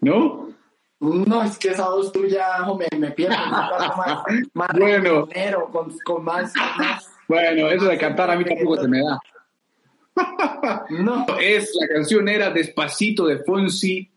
¿No? 0.00 0.48
No, 1.00 1.42
es 1.44 1.56
que 1.58 1.68
esa 1.68 1.88
voz 1.90 2.10
tuya, 2.12 2.66
hombre, 2.66 2.88
me 2.98 3.12
pierdo. 3.12 3.36
Más, 3.36 4.22
más 4.52 4.68
Bueno. 4.76 5.26
dinero, 5.26 5.68
con, 5.70 5.96
con 6.04 6.24
más, 6.24 6.52
más- 6.76 7.08
Bueno, 7.28 7.68
eso 7.68 7.84
de 7.84 7.96
cantar 7.96 8.28
a 8.30 8.36
mí 8.36 8.44
tampoco 8.44 8.76
se 8.82 8.88
me 8.88 9.00
da. 9.02 9.20
No, 10.90 11.24
Es 11.40 11.70
la 11.80 11.86
canción 11.94 12.28
era 12.28 12.50
Despacito 12.50 13.26
de 13.26 13.38
Fonsi 13.44 14.10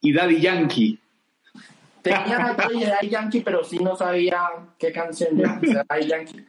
y 0.00 0.12
Daddy 0.12 0.40
Yankee. 0.40 1.00
tenía 2.02 2.54
de 2.70 2.86
Daddy 2.86 3.08
Yankee, 3.08 3.40
pero 3.40 3.64
sí 3.64 3.78
no 3.80 3.96
sabía 3.96 4.48
qué 4.78 4.92
canción 4.92 5.40
era. 5.40 5.58
Daddy 5.88 6.06
Yankee. 6.06 6.46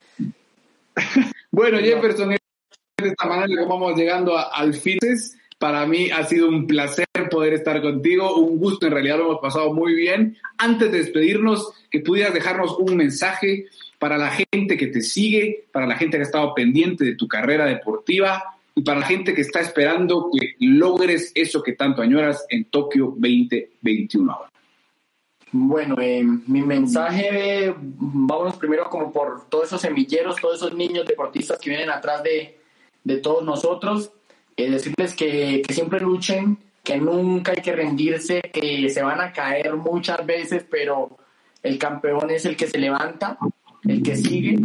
Bueno, 1.49 1.79
No. 1.79 1.83
Jefferson, 1.83 2.35
de 3.01 3.09
esta 3.09 3.27
manera 3.27 3.65
vamos 3.65 3.97
llegando 3.97 4.37
al 4.37 4.73
fin. 4.73 4.99
Para 5.57 5.85
mí 5.85 6.09
ha 6.11 6.23
sido 6.25 6.49
un 6.49 6.67
placer 6.67 7.05
poder 7.31 7.53
estar 7.53 7.81
contigo, 7.81 8.35
un 8.35 8.57
gusto, 8.57 8.85
en 8.85 8.93
realidad 8.93 9.17
lo 9.17 9.25
hemos 9.25 9.41
pasado 9.41 9.73
muy 9.73 9.93
bien. 9.95 10.37
Antes 10.57 10.91
de 10.91 10.99
despedirnos, 10.99 11.71
que 11.89 12.01
pudieras 12.01 12.33
dejarnos 12.33 12.77
un 12.77 12.97
mensaje 12.97 13.65
para 13.97 14.17
la 14.17 14.29
gente 14.29 14.77
que 14.77 14.87
te 14.87 15.01
sigue, 15.01 15.65
para 15.71 15.87
la 15.87 15.95
gente 15.95 16.17
que 16.17 16.23
ha 16.23 16.25
estado 16.25 16.53
pendiente 16.53 17.05
de 17.05 17.15
tu 17.15 17.27
carrera 17.27 17.65
deportiva 17.65 18.43
y 18.75 18.81
para 18.81 18.99
la 18.99 19.05
gente 19.05 19.33
que 19.33 19.41
está 19.41 19.61
esperando 19.61 20.29
que 20.33 20.55
logres 20.59 21.31
eso 21.35 21.63
que 21.63 21.73
tanto 21.73 22.01
añoras 22.01 22.45
en 22.49 22.65
Tokio 22.65 23.15
2021 23.17 24.31
ahora. 24.31 24.49
Bueno, 25.55 25.95
eh, 26.01 26.23
mi 26.47 26.63
mensaje, 26.63 27.67
eh, 27.67 27.75
vámonos 27.77 28.57
primero 28.57 28.89
como 28.89 29.13
por 29.13 29.47
todos 29.49 29.65
esos 29.65 29.81
semilleros, 29.81 30.41
todos 30.41 30.55
esos 30.55 30.73
niños 30.73 31.05
deportistas 31.05 31.59
que 31.59 31.69
vienen 31.69 31.91
atrás 31.91 32.23
de, 32.23 32.62
de 33.03 33.17
todos 33.17 33.43
nosotros, 33.43 34.11
eh, 34.55 34.69
decirles 34.69 35.15
que, 35.15 35.63
siempre 35.69 35.99
luchen, 35.99 36.57
que 36.83 36.97
nunca 36.97 37.53
hay 37.53 37.61
que 37.61 37.73
rendirse, 37.73 38.41
que 38.41 38.89
se 38.89 39.01
van 39.03 39.21
a 39.21 39.31
caer 39.31 39.75
muchas 39.75 40.25
veces, 40.25 40.65
pero 40.69 41.17
el 41.61 41.77
campeón 41.77 42.29
es 42.29 42.45
el 42.45 42.55
que 42.55 42.67
se 42.67 42.77
levanta, 42.77 43.37
el 43.83 44.03
que 44.03 44.15
sigue, 44.15 44.59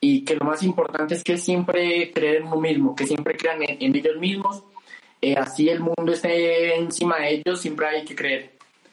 y 0.00 0.24
que 0.24 0.36
lo 0.36 0.44
más 0.44 0.62
importante 0.62 1.14
es 1.14 1.24
que 1.24 1.38
siempre 1.38 2.12
creer 2.12 2.36
en 2.36 2.46
uno 2.48 2.60
mismo, 2.60 2.94
que 2.94 3.06
siempre 3.06 3.36
crean 3.36 3.62
en, 3.62 3.96
ellos 3.96 4.16
mismos, 4.18 4.62
eh, 5.20 5.36
así 5.36 5.68
el 5.68 5.80
mundo 5.80 6.12
esté 6.12 6.76
encima 6.76 7.18
de 7.18 7.34
ellos, 7.36 7.60
siempre 7.60 7.86
hay 7.86 8.04
que 8.04 8.14
creer 8.14 8.50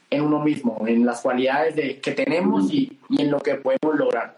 en 0.10 0.22
uno 0.22 0.40
mismo, 0.40 0.84
en 0.88 1.06
las 1.06 1.22
cualidades 1.22 1.76
de, 1.76 2.00
que 2.00 2.12
tenemos 2.12 2.72
y 2.72 2.98
en 3.18 3.32
lo 3.32 3.40
que 3.40 3.56
podemos 3.56 3.96
lograr. 3.96 4.38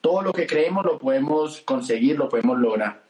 Todo 0.00 0.22
lo 0.22 0.32
que 0.32 0.46
creemos 0.46 0.84
lo 0.84 0.98
podemos 0.98 1.60
conseguir, 1.60 2.16
lo 2.16 2.28
podemos 2.28 2.58
lograr. 2.58 3.02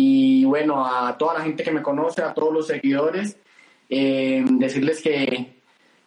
Y 0.00 0.44
bueno, 0.44 0.86
a 0.86 1.18
toda 1.18 1.34
la 1.34 1.40
gente 1.40 1.64
que 1.64 1.72
me 1.72 1.82
conoce, 1.82 2.22
a 2.22 2.32
todos 2.32 2.54
los 2.54 2.68
seguidores, 2.68 3.36
eh, 3.90 4.44
decirles 4.48 5.02
que, 5.02 5.54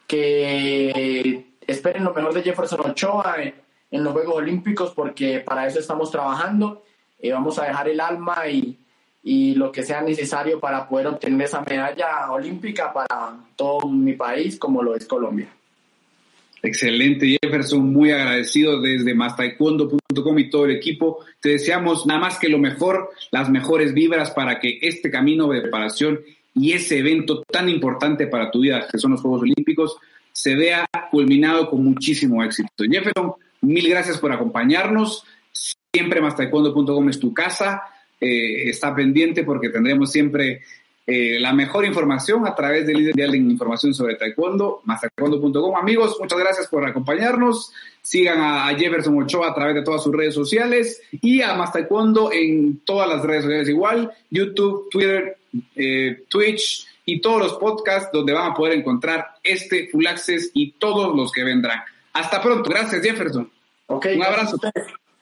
que 0.08 1.45
esperen 1.67 2.06
lo 2.06 2.13
mejor 2.13 2.34
de 2.34 2.41
Jefferson 2.41 2.89
Ochoa 2.89 3.36
en, 3.43 4.01
los 4.01 4.13
Juegos 4.13 4.36
Olímpicos 4.36 4.93
porque 4.95 5.41
para 5.41 5.67
eso 5.67 5.80
estamos 5.80 6.10
trabajando. 6.10 6.84
Eh, 7.19 7.34
vamos 7.34 7.60
a 7.60 7.65
dejar 7.65 7.89
el 7.89 7.99
alma 7.99 8.47
y, 8.47 8.80
y 9.23 9.56
lo 9.56 9.73
que 9.73 9.84
sea 9.84 10.01
necesario 10.01 10.62
para 10.62 10.88
poder 10.88 11.08
obtener 11.08 11.41
esa 11.41 11.60
medalla 11.60 12.32
olímpica 12.32 12.93
para 12.93 13.39
todo 13.58 13.89
mi 13.89 14.13
país 14.13 14.58
como 14.58 14.82
lo 14.82 14.95
es 14.95 15.06
Colombia. 15.06 15.49
Excelente, 16.63 17.38
Jefferson, 17.43 17.91
muy 17.91 18.12
agradecido 18.12 18.80
desde 18.80 19.13
mastaekwondo.com 19.13 19.99
y 20.38 20.50
todo 20.50 20.65
el 20.65 20.71
equipo. 20.71 21.19
Te 21.39 21.50
deseamos 21.50 22.06
nada 22.06 22.19
más 22.19 22.39
que 22.39 22.50
lo 22.50 22.60
mejor, 22.60 23.10
las 23.32 23.50
mejores 23.50 23.93
vibras 23.93 24.32
para 24.32 24.60
que 24.60 24.80
este 24.82 25.10
camino 25.10 25.47
de 25.47 25.62
preparación 25.62 26.19
y 26.54 26.74
ese 26.74 27.00
evento 27.00 27.43
tan 27.43 27.69
importante 27.69 28.28
para 28.28 28.52
tu 28.52 28.62
vida, 28.62 28.88
que 28.91 28.97
son 28.97 29.12
los 29.12 29.21
Juegos 29.21 29.41
Olímpicos, 29.41 29.97
se 30.32 30.56
vea 30.56 30.86
culminado 31.10 31.69
con 31.69 31.84
muchísimo 31.84 32.43
éxito. 32.43 32.69
Jefferson, 32.89 33.34
mil 33.62 33.89
gracias 33.89 34.17
por 34.17 34.32
acompañarnos. 34.32 35.24
Siempre 35.52 36.21
mastaekwondo.com 36.21 37.10
es 37.10 37.19
tu 37.19 37.34
casa. 37.34 37.82
Eh, 38.19 38.69
está 38.69 38.93
pendiente 38.93 39.43
porque 39.43 39.69
tendremos 39.69 40.12
siempre 40.12 40.62
eh, 41.08 41.40
la 41.40 41.52
mejor 41.54 41.86
información 41.86 42.48
a 42.48 42.54
través 42.54 42.86
del 42.86 42.98
líder 42.98 43.32
de 43.32 43.38
información 43.38 43.94
sobre 43.94 44.16
taekwondo, 44.16 44.82
mastaekwondo.com. 44.86 45.76
Amigos, 45.76 46.18
muchas 46.20 46.40
gracias 46.40 46.68
por 46.68 46.88
acompañarnos. 46.88 47.74
Sigan 48.02 48.40
a, 48.40 48.68
a 48.68 48.76
Jefferson 48.76 49.22
Ochoa 49.22 49.50
a 49.50 49.54
través 49.54 49.76
de 49.76 49.84
todas 49.84 50.04
sus 50.04 50.16
redes 50.16 50.34
sociales 50.34 51.02
y 51.12 51.42
a 51.42 51.54
Mastaekwondo 51.56 52.32
en 52.32 52.80
todas 52.86 53.08
las 53.08 53.24
redes 53.24 53.44
sociales 53.44 53.70
igual, 53.70 54.12
YouTube, 54.30 54.90
Twitter, 54.90 55.38
eh, 55.76 56.24
Twitch 56.30 56.88
y 57.06 57.20
todos 57.20 57.42
los 57.42 57.54
podcasts 57.54 58.10
donde 58.14 58.34
van 58.34 58.52
a 58.52 58.54
poder 58.54 58.78
encontrar 58.78 59.36
este 59.44 59.90
Full 59.90 60.06
Access 60.08 60.52
y 60.54 60.74
todos 60.74 61.16
los 61.16 61.32
que 61.32 61.44
vendrán. 61.44 61.82
Hasta 62.14 62.42
pronto. 62.42 62.70
Gracias, 62.70 63.02
Jefferson. 63.02 63.50
Okay, 63.88 64.18
Un 64.18 64.24
abrazo. 64.24 64.58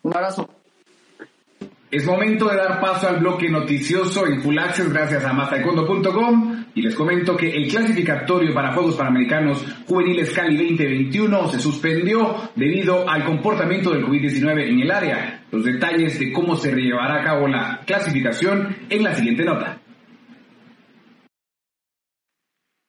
Un 0.03 0.15
abrazo. 0.15 0.49
Es 1.91 2.05
momento 2.05 2.47
de 2.47 2.55
dar 2.55 2.79
paso 2.79 3.09
al 3.09 3.19
bloque 3.19 3.49
noticioso 3.49 4.27
en 4.27 4.43
Full 4.43 4.59
Access 4.59 4.93
gracias 4.93 5.25
a 5.25 5.33
mastaekwondo.com 5.33 6.65
y 6.75 6.83
les 6.83 6.93
comento 6.93 7.35
que 7.35 7.49
el 7.49 7.67
clasificatorio 7.67 8.53
para 8.53 8.73
Juegos 8.73 8.95
Panamericanos 8.95 9.65
Juveniles 9.87 10.31
Cali 10.31 10.55
2021 10.55 11.47
se 11.47 11.59
suspendió 11.59 12.51
debido 12.55 13.09
al 13.09 13.25
comportamiento 13.25 13.89
del 13.89 14.05
COVID-19 14.05 14.69
en 14.69 14.79
el 14.81 14.91
área. 14.91 15.43
Los 15.51 15.65
detalles 15.65 16.19
de 16.19 16.31
cómo 16.31 16.55
se 16.55 16.75
llevará 16.75 17.21
a 17.21 17.23
cabo 17.23 17.47
la 17.47 17.81
clasificación 17.87 18.75
en 18.87 19.03
la 19.03 19.15
siguiente 19.15 19.43
nota. 19.43 19.79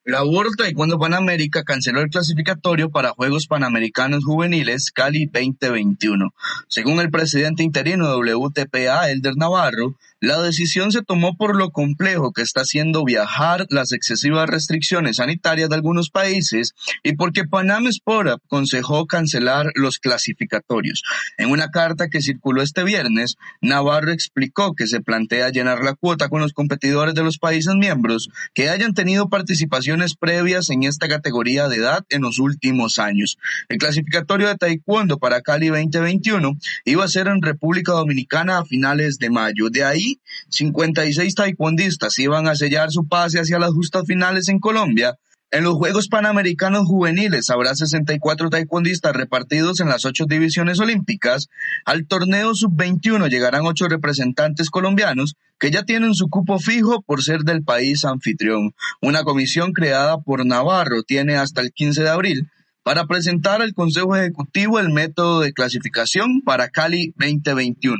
La 0.03 0.23
World 0.23 0.55
Taekwondo 0.57 0.97
Panamérica 0.97 1.63
canceló 1.63 2.01
el 2.01 2.09
clasificatorio 2.09 2.89
para 2.89 3.11
Juegos 3.11 3.45
Panamericanos 3.45 4.25
Juveniles 4.25 4.89
Cali 4.89 5.27
2021. 5.27 6.33
Según 6.67 6.99
el 7.01 7.11
presidente 7.11 7.61
interino 7.61 8.09
de 8.09 8.33
WTPA, 8.33 9.11
Elder 9.11 9.37
Navarro, 9.37 9.93
la 10.21 10.39
decisión 10.39 10.91
se 10.91 11.01
tomó 11.01 11.35
por 11.35 11.55
lo 11.55 11.71
complejo 11.71 12.31
que 12.31 12.43
está 12.43 12.61
haciendo 12.61 13.03
viajar, 13.03 13.65
las 13.71 13.91
excesivas 13.91 14.47
restricciones 14.47 15.15
sanitarias 15.15 15.67
de 15.67 15.75
algunos 15.75 16.11
países 16.11 16.75
y 17.01 17.15
porque 17.15 17.45
Panam 17.45 17.87
Sport 17.87 18.29
aconsejó 18.29 19.07
cancelar 19.07 19.71
los 19.73 19.97
clasificatorios. 19.97 21.01
En 21.39 21.49
una 21.49 21.71
carta 21.71 22.07
que 22.07 22.21
circuló 22.21 22.61
este 22.61 22.83
viernes, 22.83 23.37
Navarro 23.61 24.11
explicó 24.11 24.75
que 24.75 24.85
se 24.85 25.01
plantea 25.01 25.49
llenar 25.49 25.83
la 25.83 25.95
cuota 25.95 26.29
con 26.29 26.41
los 26.41 26.53
competidores 26.53 27.15
de 27.15 27.23
los 27.23 27.39
países 27.39 27.73
miembros 27.73 28.29
que 28.53 28.69
hayan 28.69 28.93
tenido 28.93 29.27
participaciones 29.27 30.15
previas 30.15 30.69
en 30.69 30.83
esta 30.83 31.07
categoría 31.07 31.67
de 31.67 31.77
edad 31.77 32.05
en 32.09 32.21
los 32.21 32.37
últimos 32.37 32.99
años. 32.99 33.39
El 33.69 33.79
clasificatorio 33.79 34.49
de 34.49 34.55
Taekwondo 34.55 35.17
para 35.17 35.41
Cali 35.41 35.69
2021 35.69 36.59
iba 36.85 37.03
a 37.03 37.07
ser 37.07 37.27
en 37.27 37.41
República 37.41 37.93
Dominicana 37.93 38.59
a 38.59 38.65
finales 38.65 39.17
de 39.17 39.31
mayo. 39.31 39.71
De 39.71 39.83
ahí 39.83 40.10
56 40.49 41.35
taekwondistas 41.35 42.17
iban 42.19 42.47
a 42.47 42.55
sellar 42.55 42.91
su 42.91 43.07
pase 43.07 43.39
hacia 43.39 43.59
las 43.59 43.71
justas 43.71 44.03
finales 44.05 44.49
en 44.49 44.59
Colombia. 44.59 45.17
En 45.53 45.65
los 45.65 45.73
Juegos 45.73 46.07
Panamericanos 46.07 46.87
Juveniles 46.87 47.49
habrá 47.49 47.75
64 47.75 48.49
taekwondistas 48.49 49.13
repartidos 49.13 49.81
en 49.81 49.89
las 49.89 50.05
ocho 50.05 50.25
divisiones 50.25 50.79
olímpicas. 50.79 51.49
Al 51.83 52.07
torneo 52.07 52.55
sub-21 52.55 53.29
llegarán 53.29 53.65
ocho 53.65 53.89
representantes 53.89 54.69
colombianos 54.69 55.35
que 55.59 55.69
ya 55.69 55.83
tienen 55.83 56.13
su 56.13 56.29
cupo 56.29 56.57
fijo 56.57 57.01
por 57.01 57.21
ser 57.21 57.41
del 57.41 57.63
país 57.63 58.05
anfitrión. 58.05 58.73
Una 59.01 59.23
comisión 59.23 59.73
creada 59.73 60.21
por 60.21 60.45
Navarro 60.45 61.03
tiene 61.03 61.35
hasta 61.35 61.59
el 61.59 61.73
15 61.73 62.03
de 62.03 62.09
abril 62.09 62.49
para 62.83 63.05
presentar 63.05 63.61
al 63.61 63.73
Consejo 63.73 64.15
Ejecutivo 64.15 64.79
el 64.79 64.89
método 64.89 65.41
de 65.41 65.51
clasificación 65.51 66.41
para 66.45 66.69
Cali 66.69 67.13
2021. 67.17 67.97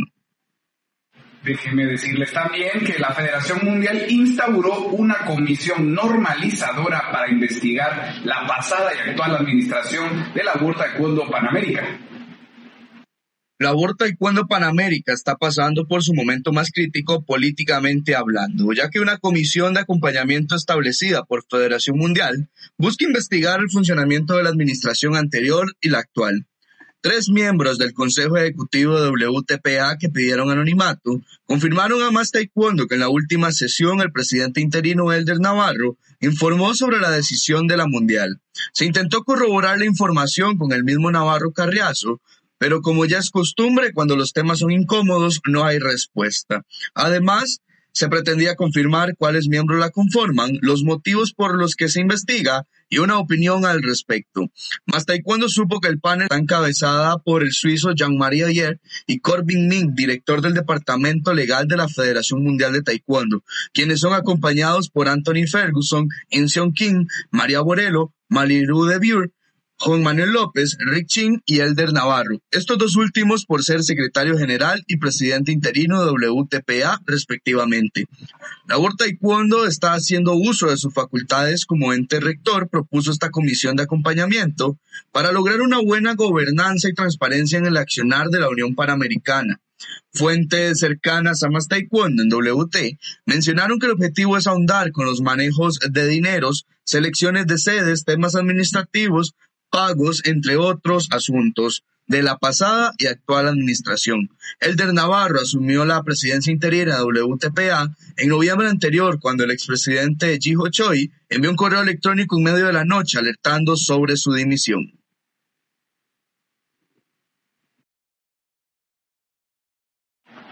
Déjenme 1.43 1.87
decirles 1.87 2.31
también 2.31 2.85
que 2.85 2.99
la 2.99 3.13
Federación 3.15 3.59
Mundial 3.63 4.05
instauró 4.09 4.89
una 4.89 5.25
comisión 5.25 5.91
normalizadora 5.91 7.11
para 7.11 7.31
investigar 7.31 8.13
la 8.23 8.45
pasada 8.47 8.91
y 8.93 9.09
actual 9.09 9.37
administración 9.37 10.31
de 10.35 10.43
la 10.43 10.53
World 10.53 10.77
Taekwondo 10.77 11.27
Panamérica. 11.31 11.99
La 13.57 13.73
World 13.73 13.97
Taekwondo 13.97 14.47
Panamérica 14.47 15.13
está 15.13 15.35
pasando 15.35 15.87
por 15.87 16.03
su 16.03 16.13
momento 16.13 16.51
más 16.51 16.71
crítico 16.71 17.23
políticamente 17.23 18.15
hablando, 18.15 18.71
ya 18.73 18.89
que 18.89 18.99
una 18.99 19.17
comisión 19.17 19.73
de 19.73 19.81
acompañamiento 19.81 20.55
establecida 20.55 21.23
por 21.25 21.43
Federación 21.49 21.97
Mundial 21.97 22.49
busca 22.77 23.05
investigar 23.05 23.59
el 23.59 23.69
funcionamiento 23.69 24.35
de 24.35 24.43
la 24.43 24.49
administración 24.49 25.15
anterior 25.15 25.75
y 25.81 25.89
la 25.89 25.99
actual. 25.99 26.47
Tres 27.03 27.29
miembros 27.29 27.79
del 27.79 27.93
Consejo 27.93 28.37
Ejecutivo 28.37 29.01
de 29.01 29.09
WTPA 29.09 29.97
que 29.97 30.09
pidieron 30.09 30.51
anonimato 30.51 31.19
confirmaron 31.47 32.03
a 32.03 32.11
Más 32.11 32.29
Taekwondo 32.29 32.85
que 32.85 32.93
en 32.93 32.99
la 32.99 33.09
última 33.09 33.51
sesión 33.51 34.01
el 34.01 34.11
presidente 34.11 34.61
interino 34.61 35.11
Elder 35.11 35.39
Navarro 35.39 35.97
informó 36.19 36.75
sobre 36.75 36.99
la 36.99 37.09
decisión 37.09 37.65
de 37.65 37.77
la 37.77 37.87
Mundial. 37.87 38.39
Se 38.71 38.85
intentó 38.85 39.23
corroborar 39.23 39.79
la 39.79 39.85
información 39.85 40.59
con 40.59 40.73
el 40.73 40.83
mismo 40.83 41.09
Navarro 41.09 41.53
Carriazo, 41.53 42.21
pero 42.59 42.81
como 42.81 43.05
ya 43.05 43.17
es 43.17 43.31
costumbre, 43.31 43.93
cuando 43.93 44.15
los 44.15 44.31
temas 44.31 44.59
son 44.59 44.69
incómodos, 44.69 45.41
no 45.47 45.63
hay 45.63 45.79
respuesta. 45.79 46.67
Además, 46.93 47.61
se 47.93 48.07
pretendía 48.09 48.55
confirmar 48.55 49.15
cuáles 49.17 49.47
miembros 49.47 49.79
la 49.79 49.89
conforman, 49.89 50.57
los 50.61 50.83
motivos 50.83 51.33
por 51.33 51.57
los 51.57 51.75
que 51.75 51.89
se 51.89 51.99
investiga 52.01 52.65
y 52.89 52.99
una 52.99 53.17
opinión 53.17 53.65
al 53.65 53.81
respecto. 53.81 54.49
Más 54.85 55.05
Taekwondo 55.05 55.49
supo 55.49 55.79
que 55.79 55.87
el 55.87 55.99
panel 55.99 56.23
está 56.23 56.37
encabezada 56.37 57.17
por 57.19 57.43
el 57.43 57.53
suizo 57.53 57.93
Jean-Marie 57.93 58.45
Ayer 58.45 58.81
y 59.07 59.19
Corbin 59.19 59.67
Ning, 59.67 59.95
director 59.95 60.41
del 60.41 60.53
Departamento 60.53 61.33
Legal 61.33 61.67
de 61.67 61.77
la 61.77 61.87
Federación 61.87 62.43
Mundial 62.43 62.73
de 62.73 62.81
Taekwondo, 62.81 63.43
quienes 63.73 64.01
son 64.01 64.13
acompañados 64.13 64.89
por 64.89 65.07
Anthony 65.07 65.47
Ferguson, 65.49 66.09
Inseon 66.29 66.73
King, 66.73 67.05
María 67.29 67.61
Borello, 67.61 68.13
Maliru 68.27 68.85
de 68.85 68.99
Bure, 68.99 69.31
Juan 69.83 70.03
Manuel 70.03 70.31
López, 70.31 70.77
Rick 70.79 71.07
Chin 71.07 71.41
y 71.43 71.59
Elder 71.59 71.91
Navarro, 71.91 72.39
estos 72.51 72.77
dos 72.77 72.95
últimos 72.97 73.45
por 73.47 73.63
ser 73.63 73.81
secretario 73.81 74.37
general 74.37 74.83
y 74.85 74.97
presidente 74.97 75.51
interino 75.51 76.05
de 76.05 76.11
WTPA 76.11 76.99
respectivamente. 77.07 78.05
La 78.67 78.77
Taekwondo 78.95 79.65
está 79.65 79.93
haciendo 79.93 80.35
uso 80.35 80.67
de 80.67 80.77
sus 80.77 80.93
facultades 80.93 81.65
como 81.65 81.93
ente 81.93 82.19
rector, 82.19 82.69
propuso 82.69 83.11
esta 83.11 83.31
comisión 83.31 83.75
de 83.75 83.83
acompañamiento 83.83 84.77
para 85.11 85.31
lograr 85.31 85.61
una 85.61 85.79
buena 85.79 86.13
gobernanza 86.13 86.87
y 86.87 86.93
transparencia 86.93 87.57
en 87.57 87.65
el 87.65 87.77
accionar 87.77 88.27
de 88.27 88.39
la 88.39 88.49
Unión 88.49 88.75
Panamericana. 88.75 89.59
Fuentes 90.13 90.77
cercanas 90.77 91.41
a 91.41 91.49
Más 91.49 91.67
Taekwondo 91.67 92.21
en 92.21 92.29
WT 92.29 92.99
mencionaron 93.25 93.79
que 93.79 93.87
el 93.87 93.93
objetivo 93.93 94.37
es 94.37 94.45
ahondar 94.45 94.91
con 94.91 95.07
los 95.07 95.21
manejos 95.21 95.79
de 95.79 96.07
dineros, 96.07 96.67
selecciones 96.83 97.47
de 97.47 97.57
sedes, 97.57 98.05
temas 98.05 98.35
administrativos, 98.35 99.33
pagos, 99.71 100.21
entre 100.25 100.57
otros 100.57 101.07
asuntos, 101.11 101.83
de 102.07 102.21
la 102.21 102.37
pasada 102.37 102.93
y 102.97 103.07
actual 103.07 103.47
administración. 103.47 104.29
Elder 104.59 104.93
Navarro 104.93 105.39
asumió 105.39 105.85
la 105.85 106.03
presidencia 106.03 106.51
interina 106.51 106.97
de 106.97 107.23
WTPA 107.23 107.95
en 108.17 108.29
noviembre 108.29 108.67
anterior 108.67 109.19
cuando 109.19 109.45
el 109.45 109.51
expresidente 109.51 110.37
Jiho 110.39 110.67
Choi 110.69 111.11
envió 111.29 111.49
un 111.49 111.55
correo 111.55 111.81
electrónico 111.81 112.37
en 112.37 112.43
medio 112.43 112.67
de 112.67 112.73
la 112.73 112.83
noche 112.83 113.17
alertando 113.17 113.77
sobre 113.77 114.17
su 114.17 114.33
dimisión. 114.33 115.00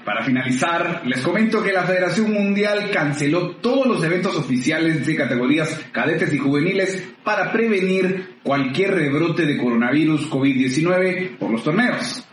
Para 0.10 0.26
finalizar, 0.26 1.04
les 1.06 1.22
comento 1.22 1.62
que 1.62 1.72
la 1.72 1.84
Federación 1.84 2.34
Mundial 2.34 2.90
canceló 2.92 3.58
todos 3.58 3.86
los 3.86 4.04
eventos 4.04 4.36
oficiales 4.36 5.06
de 5.06 5.16
categorías 5.16 5.70
cadetes 5.92 6.34
y 6.34 6.40
juveniles 6.40 7.04
para 7.24 7.52
prevenir 7.52 8.40
cualquier 8.42 8.96
rebrote 8.96 9.46
de 9.46 9.56
coronavirus 9.56 10.28
COVID-19 10.32 11.38
por 11.38 11.52
los 11.52 11.64
torneos. 11.64 12.26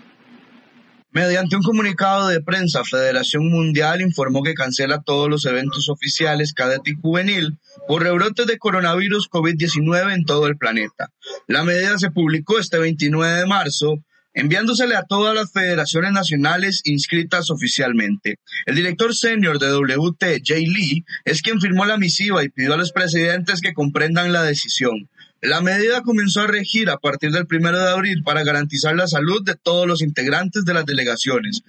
Mediante 1.11 1.55
un 1.55 1.63
comunicado 1.63 2.29
de 2.29 2.41
prensa, 2.41 2.83
Federación 2.83 3.47
Mundial 3.51 4.01
informó 4.01 4.43
que 4.43 4.55
cancela 4.55 5.03
todos 5.03 5.29
los 5.29 5.45
eventos 5.45 5.91
oficiales 5.91 6.55
cadete 6.55 6.93
y 6.93 6.95
juvenil 6.95 7.59
por 7.87 8.03
rebrotes 8.03 8.47
de 8.47 8.57
coronavirus 8.57 9.29
COVID-19 9.29 10.15
en 10.15 10.25
todo 10.25 10.47
el 10.47 10.57
planeta. 10.57 11.11
La 11.47 11.63
medida 11.63 11.99
se 11.99 12.11
publicó 12.11 12.59
este 12.59 12.79
29 12.79 13.41
de 13.41 13.47
marzo 13.47 13.99
enviándosele 14.37 14.95
a 14.95 15.03
todas 15.03 15.35
las 15.35 15.51
federaciones 15.51 16.13
nacionales 16.13 16.83
inscritas 16.85 17.51
oficialmente. 17.51 18.39
El 18.67 18.77
director 18.77 19.15
senior 19.15 19.59
de 19.59 19.73
WT, 19.73 20.43
Jay 20.45 20.67
Lee, 20.67 21.05
es 21.25 21.43
quien 21.43 21.61
firmó 21.61 21.87
la 21.87 21.97
misiva 21.97 22.45
y 22.45 22.51
pidió 22.51 22.75
a 22.75 22.77
los 22.77 22.93
presidentes 22.93 23.61
que 23.63 23.73
comprendan 23.73 24.33
la 24.33 24.43
decisión. 24.43 25.09
La 25.41 25.63
medida 25.63 26.03
comenzó 26.03 26.43
a 26.43 26.47
regir 26.47 26.91
a 26.91 26.99
partir 26.99 27.31
del 27.31 27.47
primero 27.47 27.79
de 27.79 27.91
abril 27.91 28.23
para 28.23 28.45
garantizar 28.45 28.95
la 28.95 29.07
salud 29.07 29.43
de 29.43 29.55
todos 29.55 29.87
los 29.87 30.03
integrantes 30.03 30.65
de 30.65 30.75
las 30.75 30.85
delegaciones. 30.85 31.63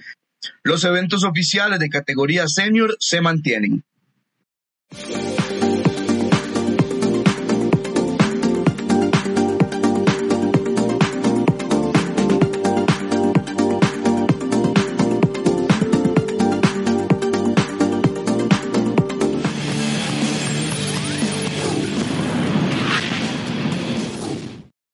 Los 0.63 0.84
eventos 0.84 1.24
oficiales 1.24 1.80
de 1.80 1.89
categoría 1.89 2.47
senior 2.47 2.97
se 2.99 3.22
mantienen. 3.22 3.84